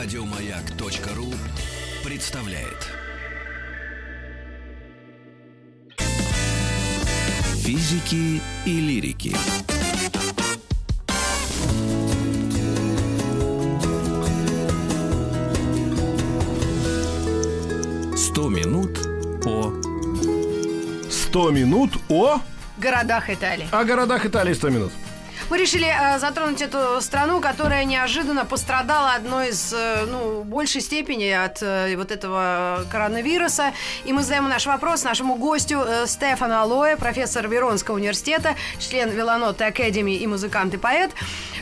[0.00, 1.34] Радиомаяк.ру
[2.04, 2.86] представляет.
[7.56, 9.34] Физики и лирики.
[18.16, 19.00] Сто минут
[19.44, 19.72] о
[21.10, 22.40] 100 минут о...
[22.78, 23.66] городах Италии.
[23.72, 24.92] О городах Италии 100 минут.
[25.50, 31.30] Мы решили э, затронуть эту страну, которая неожиданно пострадала одной из, э, ну, большей степени
[31.30, 33.72] от э, вот этого коронавируса.
[34.04, 39.64] И мы задаем наш вопрос нашему гостю э, Стефану Алоэ, профессор Веронского университета, член Виланоты
[39.64, 41.12] Академии и музыкант и поэт.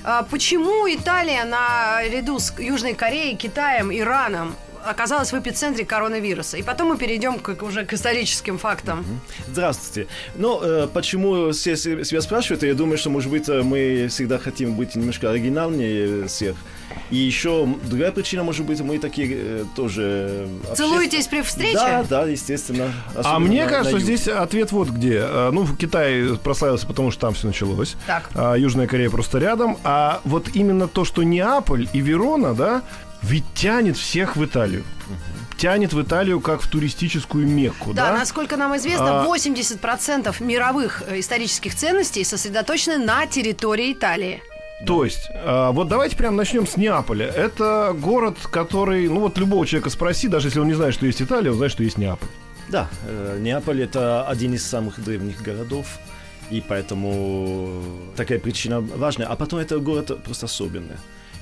[0.02, 6.56] Э, почему Италия наряду с Южной Кореей, Китаем, Ираном оказалась в эпицентре коронавируса.
[6.56, 9.04] И потом мы перейдем к, уже к историческим фактам.
[9.48, 10.08] Здравствуйте.
[10.36, 14.38] Ну, э, почему все се- себя спрашивают, я думаю, что, может быть, э, мы всегда
[14.38, 16.56] хотим быть немножко оригинальнее всех.
[17.10, 20.48] И еще другая причина, может быть, мы такие э, тоже...
[20.76, 21.74] Целуетесь при встрече?
[21.74, 22.92] Да, да, естественно.
[23.14, 25.24] А мне на- кажется, на здесь ответ вот где.
[25.52, 27.96] Ну, Китай прославился, потому что там все началось.
[28.06, 28.30] Так.
[28.34, 29.78] А Южная Корея просто рядом.
[29.84, 32.82] А вот именно то, что Неаполь и Верона, да,
[33.26, 34.84] ведь тянет всех в Италию.
[35.56, 38.18] Тянет в Италию как в туристическую Мекку, Да, да?
[38.18, 44.42] насколько нам известно, А- 80% мировых э, исторических ценностей сосредоточены на территории Италии.
[44.86, 47.26] То есть, а, вот давайте прям начнем с Неаполя.
[47.26, 51.22] Это город, который, ну вот любого человека спроси, даже если он не знает, что есть
[51.22, 52.28] Италия, он знает, что есть Неаполь.
[52.68, 55.86] Да, э, Неаполь это один из самых древних городов,
[56.50, 57.82] и поэтому
[58.16, 59.26] такая причина важная.
[59.26, 60.96] А потом это город просто особенный.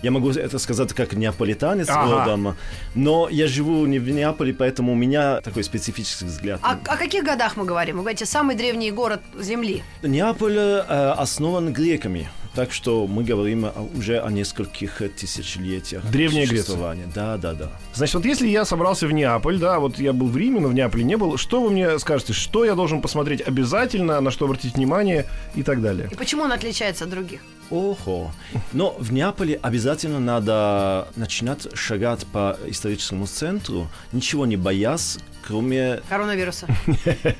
[0.05, 2.11] Я могу это сказать как неаполитанец Ага.
[2.11, 2.57] родом,
[2.95, 6.61] но я живу не в Неаполе, поэтому у меня такой специфический взгляд.
[6.63, 7.97] О, о каких годах мы говорим?
[7.97, 9.83] Вы говорите, самый древний город Земли.
[10.03, 10.81] Неаполь э,
[11.17, 13.67] основан греками, так что мы говорим
[13.97, 16.65] уже о нескольких тысячелетиях Древняя Греция.
[16.65, 17.05] существования.
[17.15, 17.71] Да, да, да.
[17.95, 20.75] Значит, вот если я собрался в Неаполь, да, вот я был в Риме, но в
[20.75, 24.77] Неаполе не был, что вы мне скажете, что я должен посмотреть обязательно, на что обратить
[24.77, 26.09] внимание и так далее?
[26.11, 27.41] И почему он отличается от других?
[27.71, 28.31] Ого.
[28.73, 36.01] Но в Неаполе обязательно надо начинать шагать по историческому центру, ничего не боясь, кроме...
[36.09, 36.67] Коронавируса.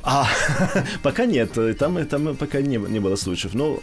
[0.03, 0.27] А,
[1.03, 3.79] пока нет, там, там пока не, не было случаев, но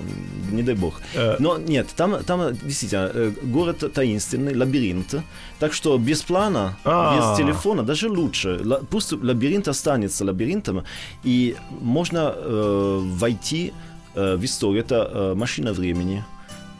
[0.52, 1.02] не дай бог.
[1.16, 1.36] Э.
[1.40, 5.16] Но нет, там, там действительно э, город таинственный, лабиринт,
[5.60, 7.18] так что без плана, А.
[7.18, 8.60] без телефона даже лучше.
[8.90, 10.84] Пусть лабиринт останется лабиринтом,
[11.24, 13.74] и можно э, войти
[14.16, 14.84] э, в историю.
[14.84, 16.24] Это э, машина времени.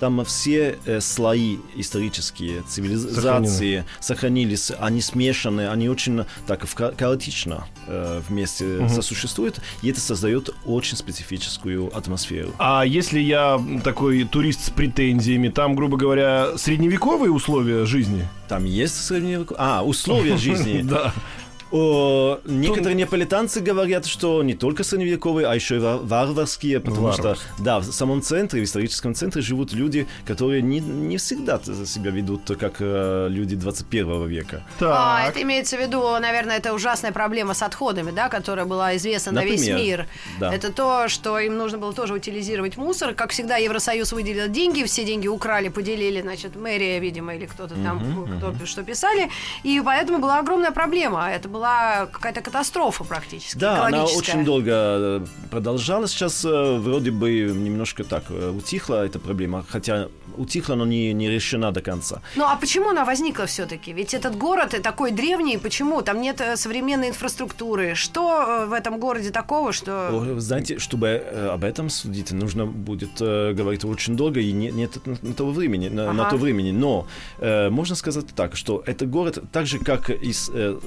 [0.02, 8.20] Там все э, слои исторические цивилизации сохранились, они смешаны, они очень так ха- хаотично э,
[8.28, 12.52] вместе сосуществуют, и это создает очень специфическую атмосферу.
[12.58, 18.28] А если я такой турист с претензиями, там, грубо говоря, средневековые условия жизни?
[18.50, 19.58] Там есть средневековые...
[19.60, 20.82] А, условия жизни.
[20.82, 21.14] Да.
[21.72, 27.36] О, некоторые неаполитанцы говорят, что не только средневековые, а еще и ва- варварские, потому Варварские.
[27.56, 32.12] что, да, в самом центре, в историческом центре живут люди, которые не, не всегда себя
[32.12, 34.64] ведут как э, люди 21 века.
[34.82, 35.30] А, Так.
[35.32, 39.46] это имеется в виду, наверное, это ужасная проблема с отходами, да, которая была известна на
[39.46, 40.08] весь Например, мир.
[40.40, 40.54] да.
[40.54, 43.14] Это то, что им нужно было тоже утилизировать мусор.
[43.14, 48.28] Как всегда, Евросоюз выделил деньги, все деньги украли, поделили, значит, мэрия, видимо, или кто-то там,
[48.38, 49.30] кто что писали.
[49.64, 51.30] И поэтому была огромная проблема.
[51.32, 56.12] Это была какая-то катастрофа практически, Да, она очень долго э, продолжалась.
[56.12, 60.08] Сейчас э, вроде бы немножко так э, утихла эта проблема, хотя
[60.38, 62.22] утихла, но не, не решена до конца.
[62.36, 63.94] Ну а почему она возникла все-таки?
[63.94, 66.02] Ведь этот город такой древний, почему?
[66.02, 67.96] Там нет современной инфраструктуры.
[67.96, 70.36] Что в этом городе такого, что...
[70.40, 71.22] Знаете, чтобы
[71.54, 75.90] об этом судить, нужно будет говорить очень долго, и не- нет на, на того времени,
[75.90, 76.32] на, на Ага.
[76.32, 76.72] то времени.
[76.72, 77.06] Но
[77.40, 80.80] э, можно сказать так, что это город, так же как и э,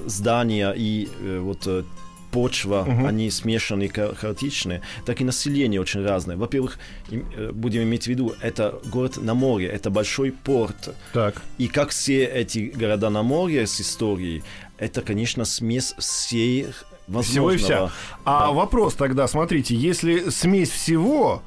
[0.65, 1.83] здания и э, вот э,
[2.31, 6.35] почва, они смешанные, ха- хаотичные, так и население очень разное.
[6.35, 6.77] Во-первых,
[7.09, 10.93] им, э, будем иметь в виду, это город на море, это большой порт.
[11.13, 11.41] Так.
[11.57, 14.43] И как все эти города на море с историей,
[14.77, 16.85] это, конечно, смесь всех
[17.23, 17.81] Всего и вся.
[17.81, 17.91] возможного.
[18.25, 18.51] А Да.
[18.51, 21.41] вопрос тогда, смотрите, если смесь всего,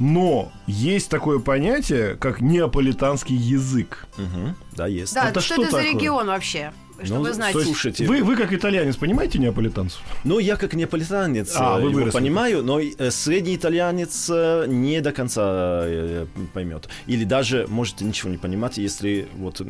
[0.00, 4.06] но есть такое понятие, как неаполитанский язык.
[4.18, 4.56] Мгм.
[4.72, 5.14] Да, есть.
[5.14, 5.92] Да, это что, что это за такое?
[5.94, 6.72] регион вообще?
[7.02, 7.52] Чтобы Ну, знать.
[7.52, 8.06] то есть- Слушайте.
[8.06, 10.00] Вы, вы как итальянец понимаете неаполитанцев?
[10.24, 12.18] Ну, я как неаполитанец А, э, вы его выросли.
[12.18, 15.42] понимаю, но э, средний итальянец э, не до конца
[15.84, 16.88] э, поймет.
[17.06, 19.60] Или даже может ничего не понимать, если вот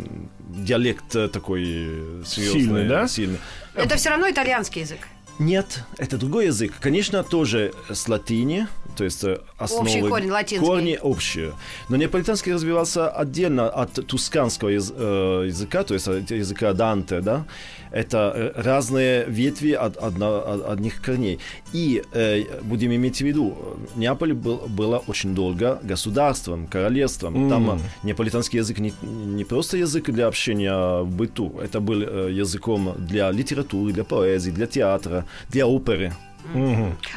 [0.50, 3.08] диалект э, такой э, серьезный, Сильный, да?
[3.08, 3.38] Сильный.
[3.74, 4.98] Это все равно итальянский язык.
[5.38, 6.74] Нет, это другой язык.
[6.80, 9.82] Конечно, тоже с латыни, то есть э, основы...
[9.84, 10.66] Общий корень, латинский.
[10.66, 11.54] Корни общие.
[11.88, 17.46] Но неаполитанский развивался отдельно от тусканского э, языка, то есть от языка Данте, да.
[17.94, 21.38] Это э, разные ветви от, одно- одних корней.
[21.72, 27.48] И э, будем иметь в виду, э, Неаполь был, было очень долго государством, королевством.
[27.48, 28.92] Там э, неаполитанский язык не,
[29.36, 34.66] не просто язык для общения в быту, это был языком для литературы, для поэзии, для
[34.66, 36.12] театра, для оперы.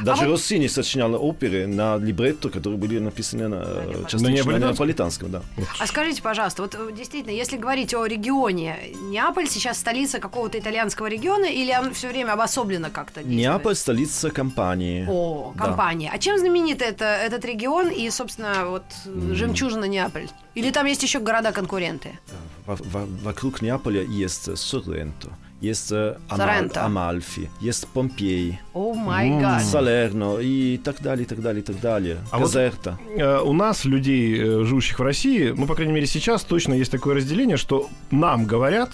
[0.02, 4.58] Даже А вот- Россини сочинял оперы на либретто, которые были написаны на, э, частично на
[4.60, 5.32] неаполитанском?
[5.32, 5.42] Да.
[5.80, 11.08] А скажите, пожалуйста, вот э, действительно, если говорить о регионе, Неаполь сейчас столица какого-то итальянского
[11.08, 13.40] региона или он все время обособленно как-то действует?
[13.40, 15.06] Неаполь– столица компании.
[15.10, 15.66] О, Да.
[15.66, 16.10] компания.
[16.14, 20.28] А чем знаменит это, этот регион и, собственно, вот э, жемчужина Неаполь?
[20.56, 22.18] Или там есть еще города-конкуренты?
[22.66, 25.30] Во- во- вокруг Неаполя есть Соренто,
[25.62, 26.16] есть э.
[26.30, 29.64] Амальфи, есть Помпей, О май гад.
[29.64, 32.18] Салерно и так далее, и так далее, и так далее.
[32.32, 32.98] А вот- Казерта.
[33.18, 36.92] Э, У нас, людей, э, живущих в России, ну, по крайней мере, сейчас точно есть
[36.92, 38.92] такое разделение, что нам говорят,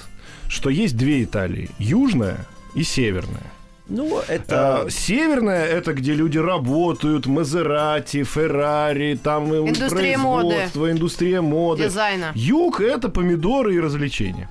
[0.47, 1.69] что есть две Италии.
[1.79, 2.45] Южная
[2.75, 3.51] и северная.
[3.89, 4.83] Ну, это...
[4.85, 10.47] А, Северная это где люди работают, Мазерати, Феррари, там и Индустрия моды.
[10.47, 11.83] производство, индустрия моды.
[11.83, 12.31] Дизайна.
[12.33, 14.49] Юг это помидоры и развлечения.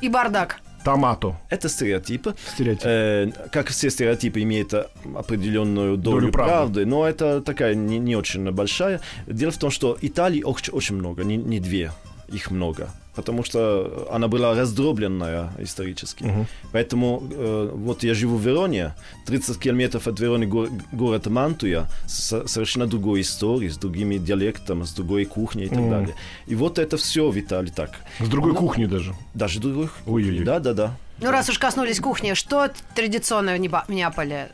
[0.00, 0.60] И бардак.
[0.84, 1.36] Томато.
[1.50, 2.34] Это стереотипы.
[2.54, 2.84] Стереотип.
[2.84, 4.72] Э, как все стереотипы имеют
[5.14, 6.52] определенную долю, Долю правды.
[6.52, 6.86] правды.
[6.86, 9.00] но это такая не, не очень большая.
[9.26, 11.92] Дело в том, что Италии очень, очень много, не, не две,
[12.32, 12.90] их много.
[13.14, 16.46] Потому что она была раздробленная исторически.
[16.72, 18.92] Поэтому э, вот я живу в Вероне,
[19.26, 24.92] 30 километров от Вероны го- город Мантуя, с совершенно другой историей, с другими диалектами, с
[24.92, 26.14] другой кухней и так далее.
[26.46, 27.90] И вот это все в Италии так.
[28.20, 29.14] С другой Ну, кухни даже.
[29.34, 30.44] Даже другой Ой-ой-ой.
[30.44, 30.96] Да, да, да.
[31.22, 34.50] Ну, раз уж коснулись кухни, что традиционное в Неба- в Неаполе?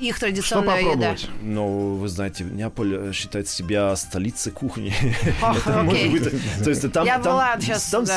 [0.00, 0.90] Их Что традиционная еда.
[0.90, 1.28] попробовать?
[1.42, 4.94] Ну, вы знаете, Неаполь э, считает себя столицей кухни.
[5.40, 6.08] Это может окей.
[6.10, 6.32] быть,
[6.64, 7.56] то есть там, Я там, была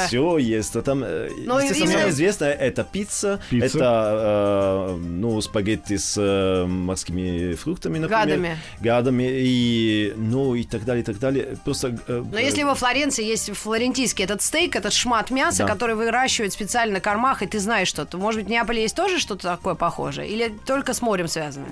[0.08, 5.98] все есть, а там, э, Ну, естественно, самое известное это пицца, это э, ну спагетти
[5.98, 8.58] с морскими фруктами, например, Гадами.
[8.80, 11.58] гадами и ну и так далее, и так далее.
[11.66, 11.98] Просто.
[12.08, 17.00] Но если во Флоренции есть флорентийский этот стейк, этот шмат мяса, который выращивают специально на
[17.00, 18.18] кормах, и ты знаешь что-то.
[18.18, 20.30] Может быть, в Неаполе есть тоже что-то такое похожее?
[20.30, 21.66] Или только с морем связано?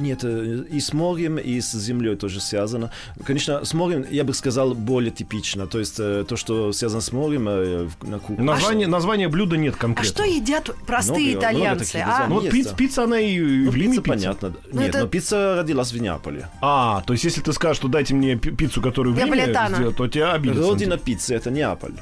[0.00, 2.90] Нет, э, и с морем, и с землей тоже связано.
[3.24, 5.66] Конечно, с морем, я бы сказал, более типично.
[5.66, 8.44] То есть э, то, что связано с морем э, на кухне.
[8.44, 10.12] Название, название блюда нет А конкретно.
[10.12, 11.92] что едят простые Много- много итальянцы?
[11.92, 12.26] таких а?
[12.28, 14.10] Ну, пицца, пицца, она и Ну, в Риме пицца, пицца.
[14.18, 14.52] понятно.
[14.72, 16.48] Ну, Нет, это- но пицца родилась в Неаполе.
[16.60, 19.76] А, то есть если ты скажешь, что дайте мне пи- пиццу, которую в Неаполитано.
[19.76, 20.62] сделать, то тебя обидятся.
[20.62, 21.92] Родина пиццы это Неаполь.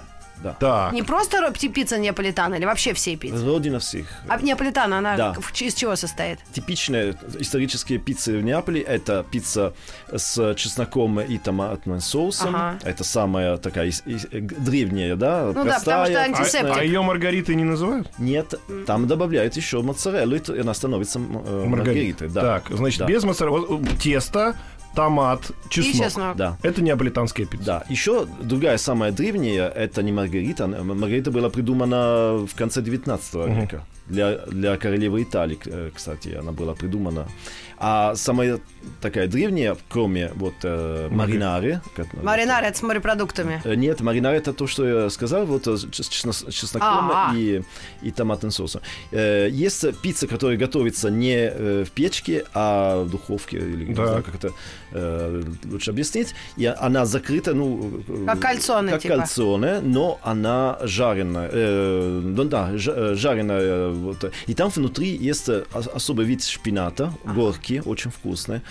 [0.43, 0.53] Да.
[0.61, 0.93] Так.
[0.93, 3.45] Не просто ро- пи- пицца неаполитана, или вообще все пиццы?
[3.45, 4.07] Родина всех.
[4.29, 5.35] А неаполитана, она Да.
[5.61, 6.39] из чего состоит?
[6.53, 9.73] Типичные исторические пиццы в Неаполе это пицца
[10.15, 12.55] с чесноком и томатным соусом.
[12.55, 12.79] Ага.
[12.85, 13.91] Это самая такая
[14.33, 16.77] древняя, да, Ну да, потому простая, что А, антисептик.
[16.77, 18.09] а ее Маргаритой не называют?
[18.19, 18.55] Нет,
[18.87, 22.29] там добавляют еще моцареллу, и она становится э, маргаритой.
[22.29, 22.41] Да.
[22.41, 23.07] Так, значит, Да.
[23.07, 23.67] без моцареллы.
[23.67, 24.55] Вот, э, Тесто,
[24.97, 25.95] томат, чеснок.
[25.95, 26.37] И чеснок.
[26.37, 26.57] Да.
[26.63, 27.65] Это неаполитанская пицца.
[27.65, 30.67] Да, еще другая самая древняя, это не Маргарита.
[30.67, 33.85] Маргарита была придумана в конце 19 века.
[34.09, 37.27] Для, для королевы Италии, э, кстати, она была придумана.
[37.79, 38.59] А самая
[39.03, 41.81] такая древняя, кроме вот э, маринаре...
[41.97, 43.61] как- Маринарь это с морепродуктами.
[43.65, 47.31] Э, Нет, маринаре это то, что я сказал, вот э, с чесно- с чесноком А,
[47.33, 47.37] а.
[47.37, 47.63] и,
[48.03, 48.81] и томатным соусом.
[49.13, 54.07] Э, Есть пицца, которая готовится не э, в печке, а в духовке, или не Так.
[54.07, 54.53] знаю, как это
[54.93, 56.35] э, лучше объяснить.
[56.57, 58.01] И она закрыта, ну...
[58.27, 59.17] Как кальцоне, Как типа.
[59.17, 61.51] кальцоне, но она жареная.
[61.53, 63.96] э, ну да, жа- жареная.
[63.99, 64.33] Вот.
[64.47, 68.63] И там внутри есть э, ос- особый вид шпината, горки, очень вкусные.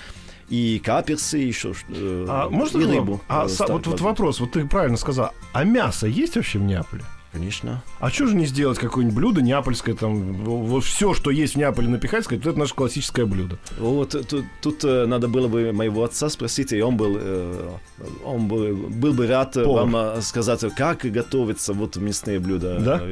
[0.50, 1.74] И каперсы еще.
[1.89, 3.22] э, А можно и рыбу.
[3.27, 5.32] А э, вот, вот вопрос, вот ты правильно сказал.
[5.53, 7.03] А мясо есть вообще в Неаполе?
[7.36, 7.84] Конечно.
[8.00, 10.15] А что же не сделать какое-нибудь блюдо неапольское, там,
[10.46, 13.58] вот все, что есть в Неаполе, напихать, сказать, вот это наше классическое блюдо.
[13.77, 17.72] Вот э, тут, тут, э, надо было бы моего отца спросить, и он был, э,
[18.24, 19.86] он был, был бы рад Повар.
[19.86, 22.80] вам сказать, как готовятся вот мясные блюда.
[22.80, 23.04] Да?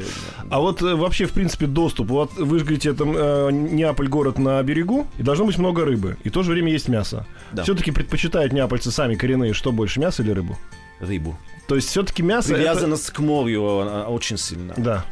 [0.50, 2.08] А вот вообще, в принципе, доступ.
[2.08, 3.04] Вот вы же говорите, это
[3.52, 6.16] Неаполь город на берегу, и должно быть много рыбы.
[6.24, 7.28] И в то же время есть мясо.
[7.52, 7.64] Да.
[7.64, 10.58] Все-таки предпочитают неапольцы сами коренные, что больше, мясо или рыбу?
[11.02, 11.38] Рыбу.
[11.68, 12.50] То есть все-таки мясо...
[12.50, 14.74] это- Привязанность к морю она очень сильно.
[14.78, 15.06] Да.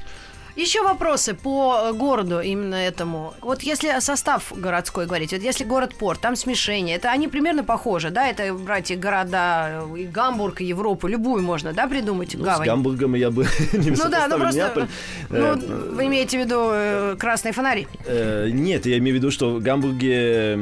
[0.57, 3.33] Еще вопросы по э, городу именно этому.
[3.39, 8.27] Вот если состав городской говорить, вот если город-порт, там смешение, это они примерно похожи, да?
[8.27, 12.67] Это брать и города, и Гамбург, и Европу, любую можно, да, придумать Ну, с гавань?
[12.67, 14.87] Гамбургом я бы не Ну да, ну просто, Неаполь.
[15.29, 15.55] ну, Э,
[15.93, 17.87] вы имеете в виду э, красные фонари?
[18.05, 20.57] Нет, я имею в виду, что в Гамбурге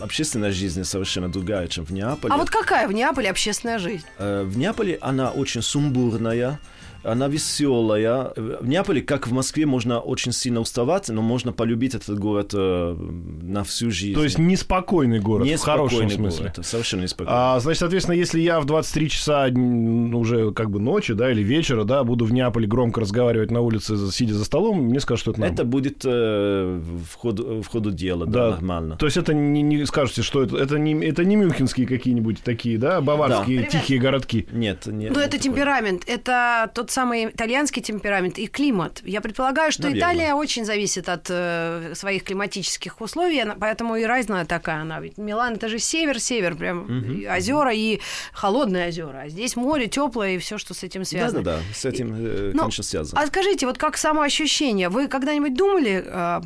[0.00, 2.32] общественная жизнь совершенно другая, чем в Неаполе.
[2.32, 4.04] А вот какая в Неаполе общественная жизнь?
[4.18, 6.58] Э, В Неаполе она очень сумбурная,
[7.04, 8.32] она веселая.
[8.36, 12.96] В Неаполе, как в Москве, можно очень сильно уставать, но можно полюбить этот город э,
[13.42, 14.14] на всю жизнь.
[14.14, 16.52] То есть неспокойный город, в хорошем Неспокойный смысле.
[16.54, 17.32] город, совершенно неспокойный.
[17.40, 21.42] А, значит, соответственно, если я в 23 часа м, уже как бы ночи, да, или
[21.42, 25.30] вечера, да, буду в Неаполе громко разговаривать на улице, сидя за столом, мне скажут, что
[25.32, 25.52] это норм.
[25.54, 28.50] Это будет э, в, ходу, в ходу дела, да, Да.
[28.56, 28.96] нормально.
[28.96, 32.78] То есть это не, не скажете, что это, это, не, это не мюнхенские какие-нибудь такие,
[32.78, 33.66] да, баварские Да.
[33.66, 34.46] тихие городки.
[34.52, 34.86] Нет, нет.
[34.86, 35.42] Ну, нет это такого.
[35.42, 39.00] темперамент, это тот самый итальянский темперамент и климат.
[39.04, 39.98] Я предполагаю, что Наверно.
[40.00, 45.00] Италия очень зависит от э, своих климатических условий, она- поэтому и разная такая она.
[45.00, 48.00] Ведь Милан это же север-север, прям и озера и
[48.32, 49.22] холодные озера.
[49.24, 51.42] А здесь море теплое и все, что с этим связано.
[51.42, 53.20] Да-да-да, с этим, э, Ну, конечно, связано.
[53.20, 56.40] А скажите, вот как самоощущение, вы когда-нибудь думали, э,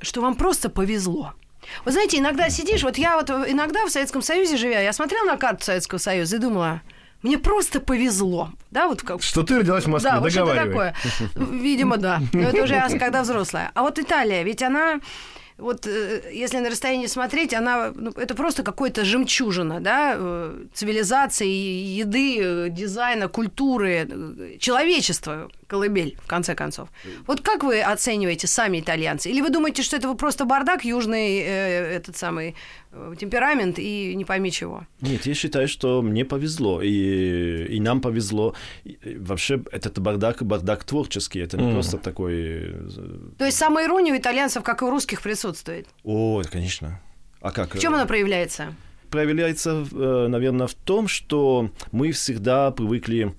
[0.00, 1.32] что вам просто повезло?
[1.86, 5.36] Вы знаете, иногда сидишь, вот я вот иногда в Советском Союзе живя, я смотрела на
[5.38, 6.82] карту Советского Союза и думала,
[7.24, 8.50] мне просто повезло.
[8.70, 10.92] Да, вот как Что ты родилась в Москве, да, вот что-то договаривай.
[10.92, 11.58] такое.
[11.58, 12.20] Видимо, да.
[12.34, 13.70] Но это уже когда взрослая.
[13.74, 15.00] А вот Италия, ведь она
[15.56, 21.48] вот э, если на расстоянии смотреть, она ну, это просто какой-то жемчужина, да, э, цивилизации,
[21.48, 26.88] еды, э, дизайна, культуры, человечества, колыбель, в конце концов.
[27.26, 29.30] Вот как вы оцениваете сами итальянцы?
[29.30, 32.56] Или вы думаете, что это просто бардак, южный э, этот самый
[33.18, 34.86] темперамент и не пойми чего?
[35.00, 38.54] Нет, я считаю, что мне повезло, и, и нам повезло.
[38.84, 42.34] И, и вообще, этот бардак, бардак творческий, это не просто такой...
[42.34, 42.88] э,
[43.38, 45.86] То есть самоирония у итальянцев, как и у русских, присутствует.
[46.04, 47.00] О, конечно.
[47.40, 47.74] А как?
[47.74, 48.74] В чем она проявляется?
[49.10, 53.32] проявляется, э, наверное, в том, что мы всегда привыкли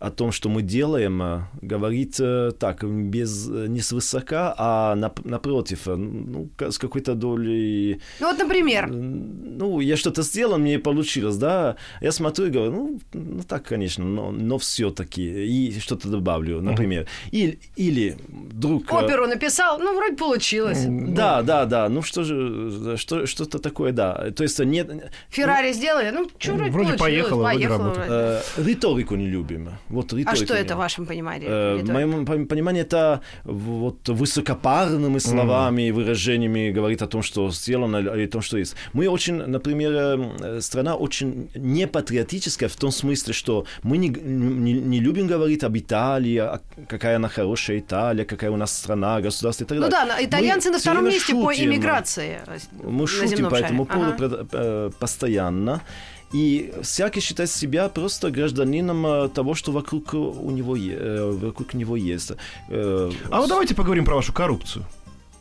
[0.00, 5.28] о том, что мы делаем, э, говорить э, так, без, э, не свысока, а нап-
[5.28, 8.00] напротив, ну, с какой-то долей...
[8.20, 11.76] Ну вот, например, Ну, я что-то сделал, мне получилось, да.
[12.00, 15.22] Я смотрю и говорю, ну, ну так, конечно, но, но все-таки.
[15.22, 17.06] И что-то добавлю, например.
[17.32, 18.92] Или, или вдруг...
[18.92, 20.84] э, оперу написал, ну, вроде получилось.
[20.88, 21.88] Да, да, да.
[21.88, 24.30] Ну что же, что, что-то такое, да.
[24.36, 28.08] То есть нет, Феррари сделали, ну, что вроде, Вроде получилось, поехало, вроде поехало вроде.
[28.10, 29.70] Э, риторику не любим.
[29.90, 31.48] Вот А риторику что это в вашем понимании?
[31.48, 37.96] Э, В моем пон- понимании это вот высокопарными словами, выражениями говорит о том, что сделано
[37.98, 38.74] или о том, что есть.
[38.92, 39.92] Мы очень, например,
[40.42, 45.76] э, страна очень непатриотическая в том смысле, что мы не, не, не любим говорить об
[45.76, 49.98] Италии, а какая она хорошая Италия, какая у нас страна, государство и так Ну далее.
[50.06, 51.70] да, на- итальянцы Мы на втором месте по шутим.
[51.70, 52.38] иммиграции.
[52.84, 54.46] Мы шутим по этому поводу Ага.
[54.52, 55.80] э, постоянно.
[56.32, 61.96] И всякий считает себя просто гражданином э, того, что вокруг у него, э, вокруг него
[61.96, 62.32] есть.
[62.68, 64.84] Э, А вот давайте поговорим про вашу коррупцию.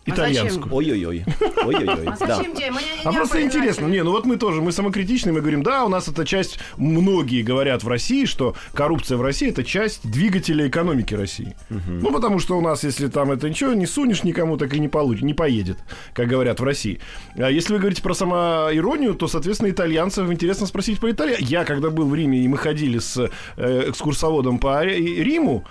[0.07, 0.73] А Итальянскую.
[0.73, 1.25] Ой-ой-ой.
[1.65, 2.07] Ой-ой-ой.
[2.07, 5.89] А А просто интересно, не, ну вот мы тоже, мы самокритичны, мы говорим, да, у
[5.89, 11.13] нас эта часть, многие говорят в России, что коррупция в России это часть двигателя экономики
[11.13, 11.55] России.
[11.69, 14.87] Ну, потому что у нас, если там это ничего не сунешь никому, так и не
[14.87, 15.77] получит, не поедет,
[16.13, 16.99] как говорят в России.
[17.35, 21.37] А если вы говорите про самоиронию, то, соответственно, итальянцев интересно спросить про Италию.
[21.39, 25.65] Я, когда был в Риме, и мы ходили с э, экскурсоводом по Ри- Риму,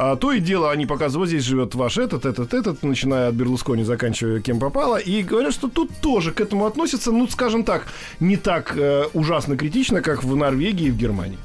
[0.00, 3.34] а, то и дело, они показывают, вот здесь живет ваш этот, этот, этот, начиная от
[3.34, 7.86] Берлускони, заканчивая кем попало, и говорят, что тут тоже к этому относятся, ну, скажем так,
[8.20, 11.38] не так э, ужасно критично, как в Норвегии и в Германии.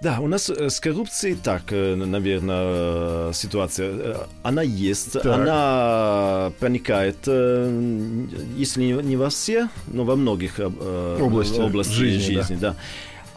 [0.00, 3.90] Да, у нас э, с коррупцией так, наверное, ситуация.
[3.92, 8.26] Э, Она есть, она проникает, э,
[8.56, 12.56] если не- во все, но во многих э, Области областях жизни, жизни.
[12.60, 12.76] да.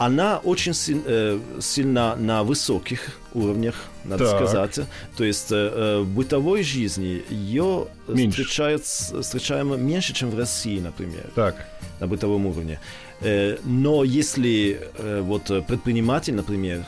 [0.06, 3.00] Она очень силь- э, сильна на высоких
[3.36, 4.36] уровнях, надо Так.
[4.36, 4.80] сказать.
[5.18, 8.44] То есть э, э, в бытовой жизни ее Меньше.
[9.22, 11.56] встречаем меньше, чем в России, например Так.
[12.00, 12.80] на бытовом уровне.
[13.22, 16.84] Э, Но если э, вот предприниматель, например,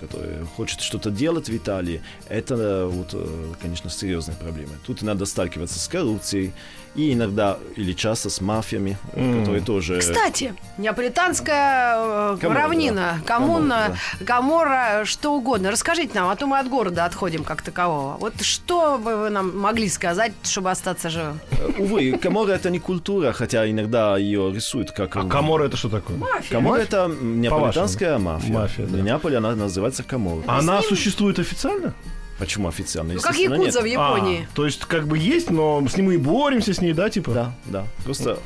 [0.00, 3.26] который хочет что-то делать в Италии, это э, вот, э,
[3.60, 4.72] конечно, серьезные проблемы.
[4.86, 6.52] Тут надо сталкиваться с коррупцией
[6.94, 10.00] и иногда или часто с мафиями, э, которые тоже...
[10.00, 13.26] Кстати, неаполитанская Каморра, равнина, да.
[13.26, 15.70] коммуна, Каморра, Каморра, что угодно.
[15.70, 18.16] Расскажите нам, а то мы от города отходим как такового.
[18.18, 21.40] Вот что бы вы нам могли сказать, чтобы остаться живым?
[21.78, 25.16] Увы, Каморра это не культура, хотя иногда ее рисуют как...
[25.16, 26.18] А Камора это что такое?
[26.50, 28.52] Каморра это м, неаполитанская мафия.
[28.52, 28.98] Мафия, да.
[28.98, 30.42] В Неаполе она называется Каморра.
[30.46, 31.94] Она существует официально?
[32.38, 33.14] Почему официально?
[33.14, 33.74] Ну, как Естественно, нет.
[33.74, 34.46] якудза в Японии.
[34.50, 37.32] А, то есть, как бы есть, но с ним и боремся с ней, да, типа?
[37.32, 37.84] Да, да.
[38.04, 38.38] Просто э,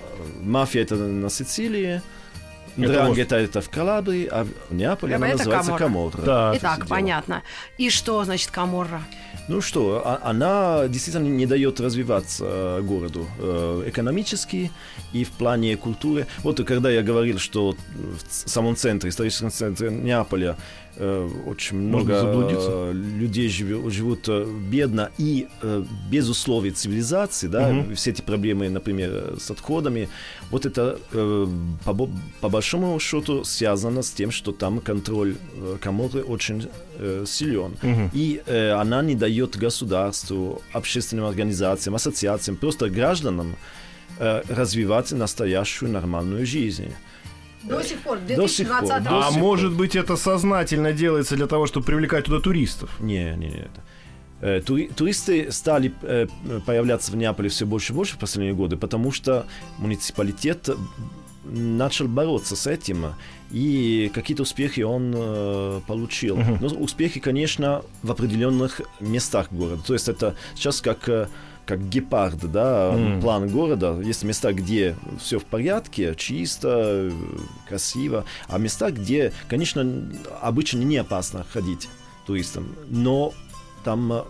[0.43, 2.01] мафия это на Сицилии,
[2.79, 6.23] Это Дранг вот- это, в Калабрии, а в Неаполе она называется Каморра.
[6.23, 6.53] Да.
[6.57, 7.43] Итак, понятно.
[7.77, 9.03] И что значит Каморра?
[9.49, 14.71] Ну что, а- она действительно не дает развиваться э, городу э, экономически
[15.13, 16.27] и в плане культуры.
[16.39, 17.77] Вот когда я говорил, что
[18.31, 20.57] в самом центре, историческом центре Неаполя
[21.47, 27.69] очень Можно много э, людей живет- живут э, бедно и э, без условий цивилизации, да,
[27.69, 27.95] Мгм.
[27.95, 30.09] все эти проблемы, например, э, с отходами,
[30.51, 31.47] вот это э,
[31.85, 32.09] по,
[32.41, 36.69] по большому счету связано с тем, что там контроль э, Каморры очень
[36.99, 37.75] э, силен.
[37.83, 38.11] Мгм.
[38.13, 43.57] И э, она не дает государству, общественным организациям, ассоциациям, просто гражданам
[44.19, 46.93] э, развивать настоящую нормальную жизнь.
[47.65, 48.81] До сих пор, в До сих пор.
[48.81, 52.91] 2020 До А сих может быть, это сознательно делается для того, чтобы привлекать туда туристов?
[53.01, 53.69] Не, не, не.
[54.41, 56.27] Э, тури- туристы стали э,
[56.67, 59.47] появляться в Неаполе все больше и больше в последние годы, потому что
[59.79, 60.69] муниципалитет
[61.45, 63.07] начал бороться с этим,
[63.51, 66.37] и какие-то успехи он э, получил.
[66.37, 66.59] Мгм.
[66.61, 69.83] Но успехи, конечно, в определенных местах города.
[69.87, 71.29] То есть это сейчас как э,
[71.67, 73.21] как гепард, да, Мгм.
[73.21, 74.01] план города.
[74.01, 76.69] Есть места, где все в порядке, чисто,
[77.11, 77.11] э,
[77.69, 79.87] красиво, а места, где, конечно,
[80.41, 81.89] обычно не опасно ходить
[82.27, 83.33] туристам, но
[83.85, 84.25] там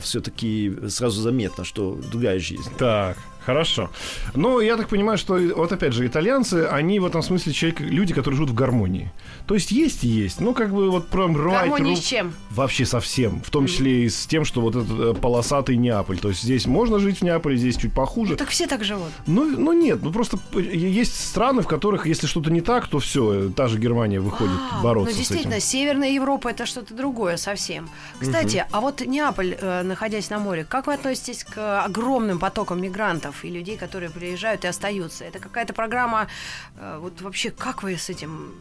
[0.00, 2.70] все-таки сразу заметно, что другая жизнь.
[2.78, 3.90] Так, хорошо.
[4.34, 8.14] Ну, я так понимаю, что вот опять же итальянцы, они в этом смысле человек, люди,
[8.14, 9.12] которые живут в гармонии.
[9.46, 10.40] То есть есть и есть.
[10.40, 12.34] Ну, как бы вот прям рвать Гармонии с чем?
[12.50, 13.40] Вообще совсем.
[13.42, 16.18] В том числе и с тем, что вот этот э, полосатый Неаполь.
[16.18, 18.36] То есть здесь можно жить в Неаполе, здесь чуть похуже.
[18.36, 19.10] Так все так живут.
[19.26, 23.50] Ну, ну нет, ну просто есть страны, в которых, если что-то не так, то все,
[23.50, 25.66] та же Германия выходит А, бороться ну, с действительно, этим.
[25.66, 27.88] Северная Европа это что-то другое совсем.
[28.20, 33.31] Кстати, а вот Неаполь, э, находясь на море, как вы относитесь к огромным потокам мигрантов
[33.44, 35.24] и людей, которые приезжают и остаются?
[35.24, 36.28] Это какая-то программа,
[36.76, 38.54] э, вот вообще, как вы с этим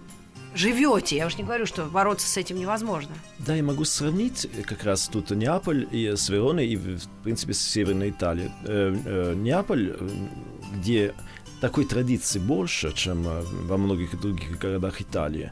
[0.56, 1.16] живете?
[1.16, 3.12] Я уж не говорю, что бороться с этим невозможно.
[3.40, 7.54] Да, я могу сравнить э, как раз тут Неаполь и с Вероной, и, в принципе,
[7.54, 8.52] с Северной Италией.
[8.66, 10.10] Э, э, Неаполь, э,
[10.76, 11.14] где
[11.62, 15.52] такой традиции больше, чем э, во многих других городах Италии.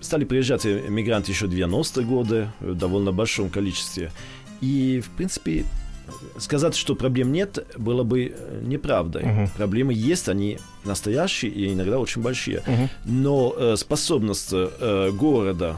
[0.00, 4.10] Стали приезжать э, мигранты еще в 90-е годы э, в довольно большом количестве.
[4.60, 5.64] И, в принципе,
[6.38, 9.24] сказать, что проблем нет, было бы э, неправдой.
[9.24, 9.48] Мгм.
[9.56, 12.62] Проблемы есть, они настоящие и иногда очень большие.
[12.66, 12.88] Мгм.
[13.04, 15.76] Но э, способность э, города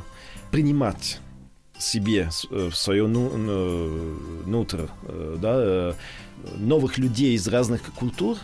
[0.50, 1.20] принимать
[1.78, 5.94] себе э, в свое ну, ну, нутро э, да,
[6.56, 8.38] новых людей из разных культур,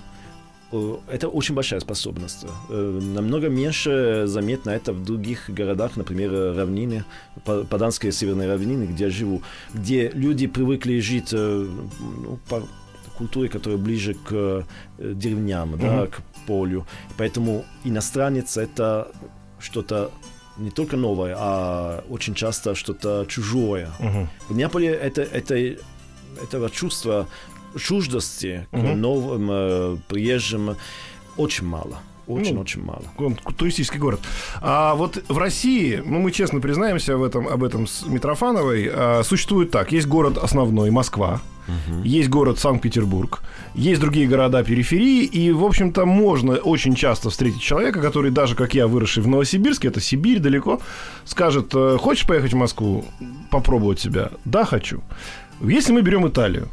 [1.11, 2.47] это очень большая способность.
[2.71, 7.05] Э, Намного меньше заметно это в других городах, например, равнины,
[7.45, 9.43] Па- Паданские северные равнины, где я живу,
[9.75, 11.67] где люди привыкли жить э,
[12.01, 12.63] ну, по
[13.19, 14.63] культуре, которая ближе к э,
[14.99, 16.07] деревням, да, Мгм.
[16.11, 16.87] к полю.
[17.19, 19.09] Поэтому иностранец это
[19.61, 20.11] что-то
[20.59, 23.89] не только новое, а очень часто что-то чужое.
[24.01, 24.29] Мгм.
[24.49, 25.55] В Неаполе это, это,
[26.43, 27.27] этого чувства
[27.79, 29.01] чуждости к Мгм.
[29.01, 30.77] новым э, приезжим
[31.37, 31.99] очень мало.
[32.29, 33.03] Ну, Очень-очень мало.
[33.59, 34.21] Туристический город.
[34.61, 39.23] А вот в России, ну мы честно признаемся в этом, об этом с Митрофановой, а,
[39.25, 39.91] существует так.
[39.93, 41.41] Есть город основной, Москва.
[42.05, 43.43] Есть город Санкт-Петербург,
[43.75, 48.75] есть другие города периферии, и, в общем-то, можно очень часто встретить человека, который, даже как
[48.75, 50.81] я, выросший в Новосибирске, это Сибирь далеко,
[51.25, 53.05] скажет, «Э, хочешь поехать в Москву,
[53.51, 54.31] попробовать себя?
[54.45, 55.03] Да, хочу.
[55.61, 56.69] Если мы берем Италию,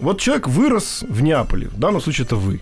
[0.00, 2.60] вот человек вырос в Неаполе, в данном случае это вы.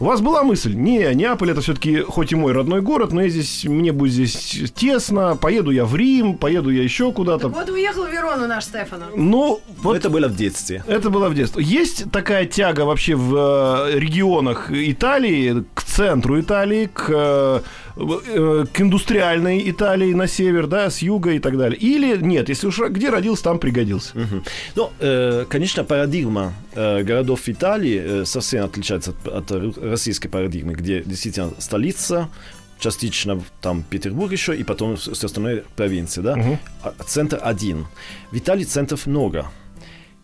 [0.00, 3.28] У вас была мысль, не, Неаполь это все-таки хоть и мой родной город, но я
[3.28, 7.48] здесь, мне будет здесь тесно, поеду я в Рим, поеду я еще куда-то.
[7.48, 9.06] Вот уехал в Верону наш Стефана.
[9.16, 10.82] Ну, вот Это было в детстве.
[10.86, 11.62] это было в детстве.
[11.62, 17.60] Есть такая тяга вообще в э, регионах Италии, к центру Италии, к, э,
[17.96, 21.78] к индустриальной Италии на север, да, с юга и так далее.
[21.78, 24.18] Или нет, если уж где родился, там пригодился.
[24.18, 24.44] Мгм.
[24.74, 31.02] Ну, э, конечно, парадигма э, городов Италии э, совсем отличается от, от российской парадигмы, где
[31.02, 32.28] действительно столица,
[32.78, 36.58] частично там Петербург еще, и потом все остальное провинции, да?
[36.82, 37.86] А центр один.
[38.30, 39.46] В Италии центров много.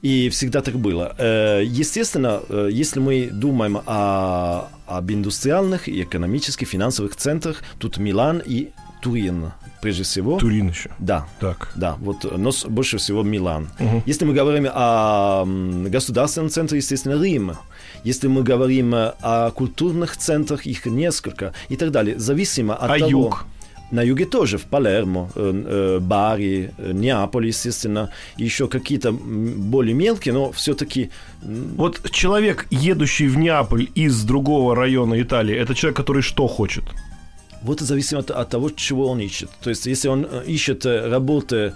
[0.02, 1.14] И всегда так было.
[1.18, 8.42] Э, Естественно, э, если мы думаем о, об индустриальных и экономических, финансовых центрах, тут Милан
[8.44, 8.70] и
[9.02, 10.38] Турин, прежде всего.
[10.38, 10.90] Турин еще.
[10.98, 11.72] Да, Так.
[11.74, 13.68] да, вот, э, но больше всего Милан.
[13.78, 14.02] Мгм.
[14.06, 15.44] Если мы говорим о
[15.90, 17.52] государственном центре, естественно, Рим.
[18.04, 22.18] Если мы говорим о культурных центрах, их несколько и так далее.
[22.18, 23.10] Зависимо от А того...
[23.10, 23.44] юг?
[23.90, 25.30] На юге тоже, в Палермо,
[26.00, 31.10] Бари, Неаполь, естественно, еще какие-то более мелкие, но все-таки
[31.42, 36.84] Вот человек, едущий в Неаполь из другого района Италии, это человек, который что хочет?
[37.62, 39.50] вот зависит от, от того, чего он ищет.
[39.62, 41.74] То есть, если он э, ищет э, работы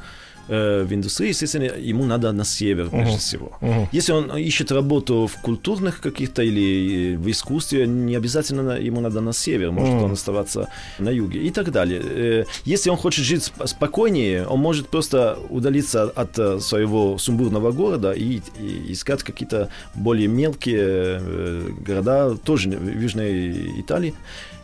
[0.48, 3.52] э, в индустрии, естественно, ему надо на север, прежде всего.
[3.92, 9.32] Если он ищет работу в культурных каких-то или в искусстве, не обязательно ему надо на
[9.32, 12.00] север, может он оставаться на юге и так далее.
[12.04, 17.72] Э, Если он хочет жить сп- спокойнее, он может просто удалиться от э, своего сумбурного
[17.72, 24.14] города и, и искать какие-то более мелкие э, города, тоже в Южной Италии,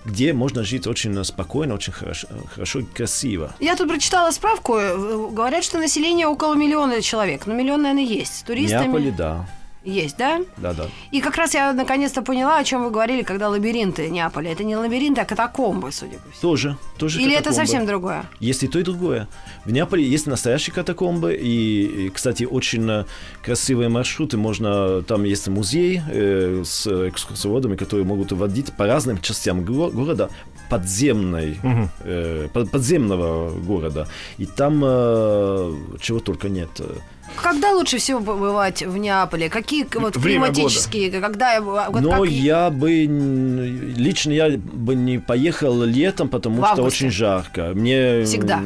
[0.04, 3.54] где можно жить очень спокойно, очень хорошо, хорошо и красиво.
[3.60, 4.76] Я тут прочитала справку.
[4.76, 7.46] э, Говорят, что население около миллиона человек.
[7.46, 8.44] Ну, миллион, наверное, есть.
[8.46, 9.46] Туристами Неаполе, да.
[9.84, 10.40] Есть, да?
[10.58, 10.86] Да, да.
[11.10, 14.52] И как раз я наконец-то поняла, о чем вы говорили, когда лабиринты Неаполя.
[14.52, 16.40] Это не лабиринты, а катакомбы, судя по всему.
[16.42, 17.66] Тоже, тоже Или это катакомбы.
[17.66, 18.24] совсем другое?
[18.40, 19.26] Есть и то, и другое.
[19.64, 23.04] В Неаполе есть настоящие катакомбы, и, и, кстати, очень
[23.42, 24.36] красивые маршруты.
[24.36, 30.28] Можно, там есть музей э, с экскурсоводами, которые могут водить по разным частям го- города
[30.68, 31.58] подземной,
[32.04, 34.06] э, под- подземного города.
[34.38, 36.68] И там э, чего только нет.
[37.36, 39.48] Когда лучше всего побывать в Неаполе?
[39.48, 40.52] Какие вот Время года.
[40.54, 41.10] климатические?
[41.20, 42.90] Когда я- вот Но как- я бы
[43.96, 47.06] лично я бы не поехал летом, потому В что августе.
[47.06, 47.72] очень жарко.
[47.74, 48.60] Мне Всегда.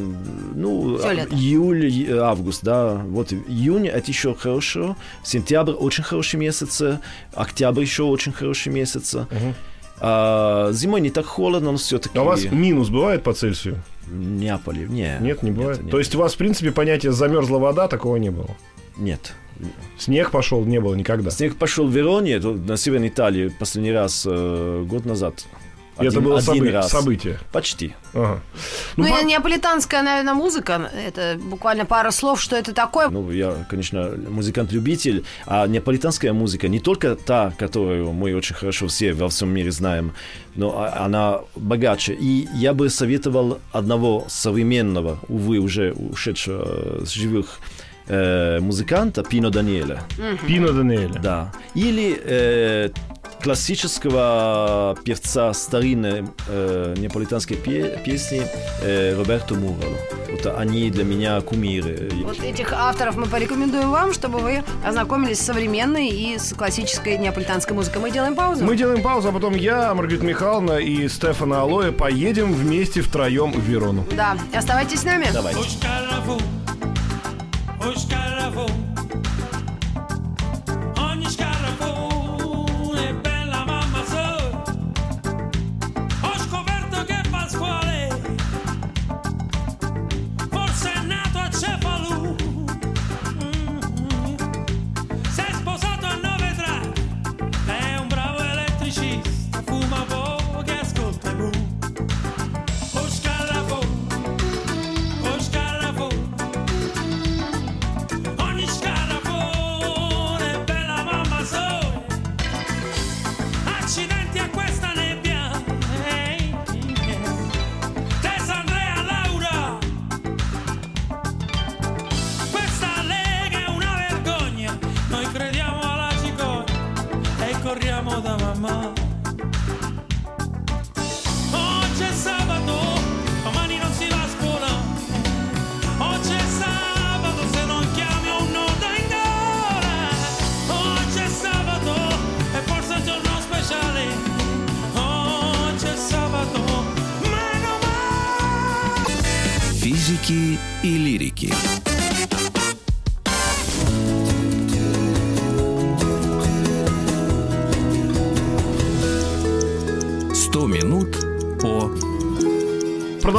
[0.54, 2.94] ну а- июль, и- август, да.
[3.06, 6.82] Вот июнь это еще хорошо, сентябрь очень хороший месяц,
[7.34, 9.14] октябрь еще очень хороший месяц.
[10.00, 13.76] А зимой не так холодно, но все-таки А у вас минус бывает по Цельсию?
[14.08, 15.18] Неаполе не.
[15.20, 15.82] Нет, не бывает.
[15.82, 15.90] нет.
[15.90, 18.50] То есть у вас, в принципе, понятие замерзла вода такого не было?
[18.96, 19.34] нет.
[19.98, 21.30] Снег пошел, не было никогда.
[21.30, 25.46] Снег пошел в Вероне, на Северной Италии, последний раз э, год назад.
[25.98, 26.90] И это Один- было один собы- раз.
[26.90, 27.38] событие.
[27.52, 27.94] Почти.
[28.14, 28.40] Ага.
[28.96, 30.90] Ну, по- и неаполитанская, наверное, музыка.
[31.06, 33.08] Это буквально пара слов, что это такое.
[33.10, 39.12] Ну, я, конечно, музыкант-любитель, а неаполитанская музыка не только та, которую мы очень хорошо все
[39.12, 40.12] во всем мире знаем,
[40.56, 42.14] но а- она богаче.
[42.14, 47.60] И я бы советовал одного современного, увы, уже ушедшего с живых
[48.06, 50.02] э, музыканта Пино Даниэля.
[50.46, 51.20] Пино Даниэля.
[51.22, 51.52] Да.
[51.74, 52.90] Или э,
[53.42, 58.42] классического певца старинной э, неаполитанской пе- песни
[58.82, 59.96] э, Роберто Мурало.
[60.30, 62.10] Вот они для меня кумиры.
[62.24, 67.74] Вот этих авторов мы порекомендуем вам, чтобы вы ознакомились с современной и с классической неаполитанской
[67.74, 68.00] музыкой.
[68.02, 68.64] Мы делаем паузу.
[68.64, 73.60] Мы делаем паузу, а потом я, Маргарита Михайловна и Стефана Алоя поедем вместе втроем в
[73.60, 74.04] Верону.
[74.16, 75.26] Да, оставайтесь с нами.
[75.32, 75.60] Давайте.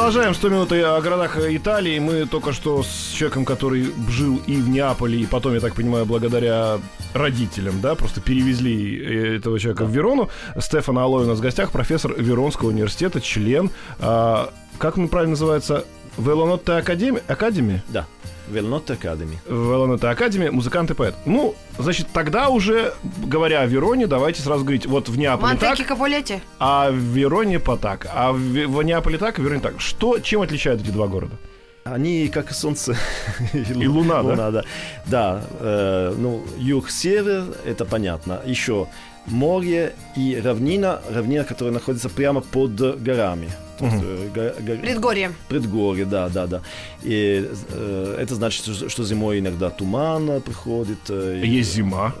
[0.06, 1.98] Продолжаем 100 минут о городах Италии.
[1.98, 6.06] Мы только что с человеком, который жил и в Неаполе, и потом, я так понимаю,
[6.06, 6.78] благодаря
[7.12, 10.30] родителям, да, просто перевезли э, этого человека в Верону.
[10.60, 15.84] Стефан Алой у нас в гостях, профессор Веронского университета, член, а, как он правильно называется,
[16.18, 17.22] Велонотте Академии?
[17.28, 17.82] Академии?
[17.88, 18.06] Да.
[18.48, 19.38] Велнот Академи.
[19.48, 21.14] Велонотте Академии, музыкант и поэт.
[21.26, 25.88] Ну, значит, тогда уже, говоря о Вероне, давайте сразу говорить, вот в Неаполе так, Монтеки
[25.88, 26.40] Капулетти.
[26.58, 29.80] а в Вероне по так, а в, в Неаполе так, а в Вероне так.
[29.80, 31.36] Что, чем отличают эти два города?
[31.84, 32.96] Они как солнце
[33.52, 34.50] И луна, да?
[34.50, 34.64] да?
[35.06, 38.40] Да, э, ну, юг-север, это понятно.
[38.44, 38.88] Еще
[39.26, 43.50] море и равнина, равнина, которая находится прямо под горами.
[43.80, 45.32] Э, го- го- Предгорье.
[45.48, 46.60] предгорье, да, да, да.
[47.02, 50.98] И э, это значит, что, что зимой иногда туман э, приходит.
[51.08, 52.14] э, и- Есть зима.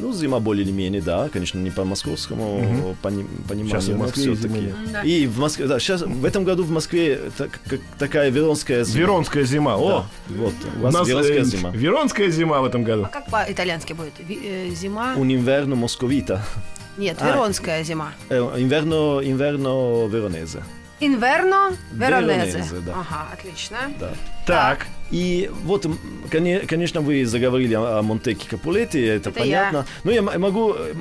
[0.00, 4.26] Ну, зима более или менее, да, конечно, не по московскому пони- пониманию, Сейчас в Москве
[4.60, 4.74] нет.
[4.92, 5.02] Да.
[5.02, 8.98] И в Москве, да, сейчас в этом году в Москве так- как- такая веронская зима.
[9.00, 9.76] Веронская зима.
[9.76, 9.88] О,
[10.28, 11.70] Да, вот, у у нас веронская э, зима.
[11.70, 13.02] Веронская зима в этом году.
[13.04, 14.12] А как по-итальянски будет?
[14.20, 15.14] Э, Зима?
[15.16, 16.40] Un inverno moscovita.
[16.96, 17.26] Нет, А.
[17.28, 18.12] Веронская зима.
[18.30, 20.62] Э, Inverno, inverno veronese.
[21.00, 22.64] Инверно, Веронезе.
[22.84, 22.92] Да.
[23.00, 23.76] Ага, отлично.
[23.98, 24.12] Да.
[24.46, 24.86] Так.
[25.10, 25.86] И вот,
[26.30, 29.86] конечно, вы заговорили о Монтеке Капулете, это, Это понятно.
[30.04, 30.94] Но я могу, э,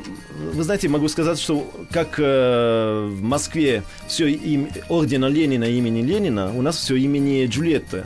[0.54, 6.52] вы знаете, могу сказать, что как э, в Москве все им, ордена Ленина имени Ленина,
[6.56, 8.06] у нас все имени Джульетты.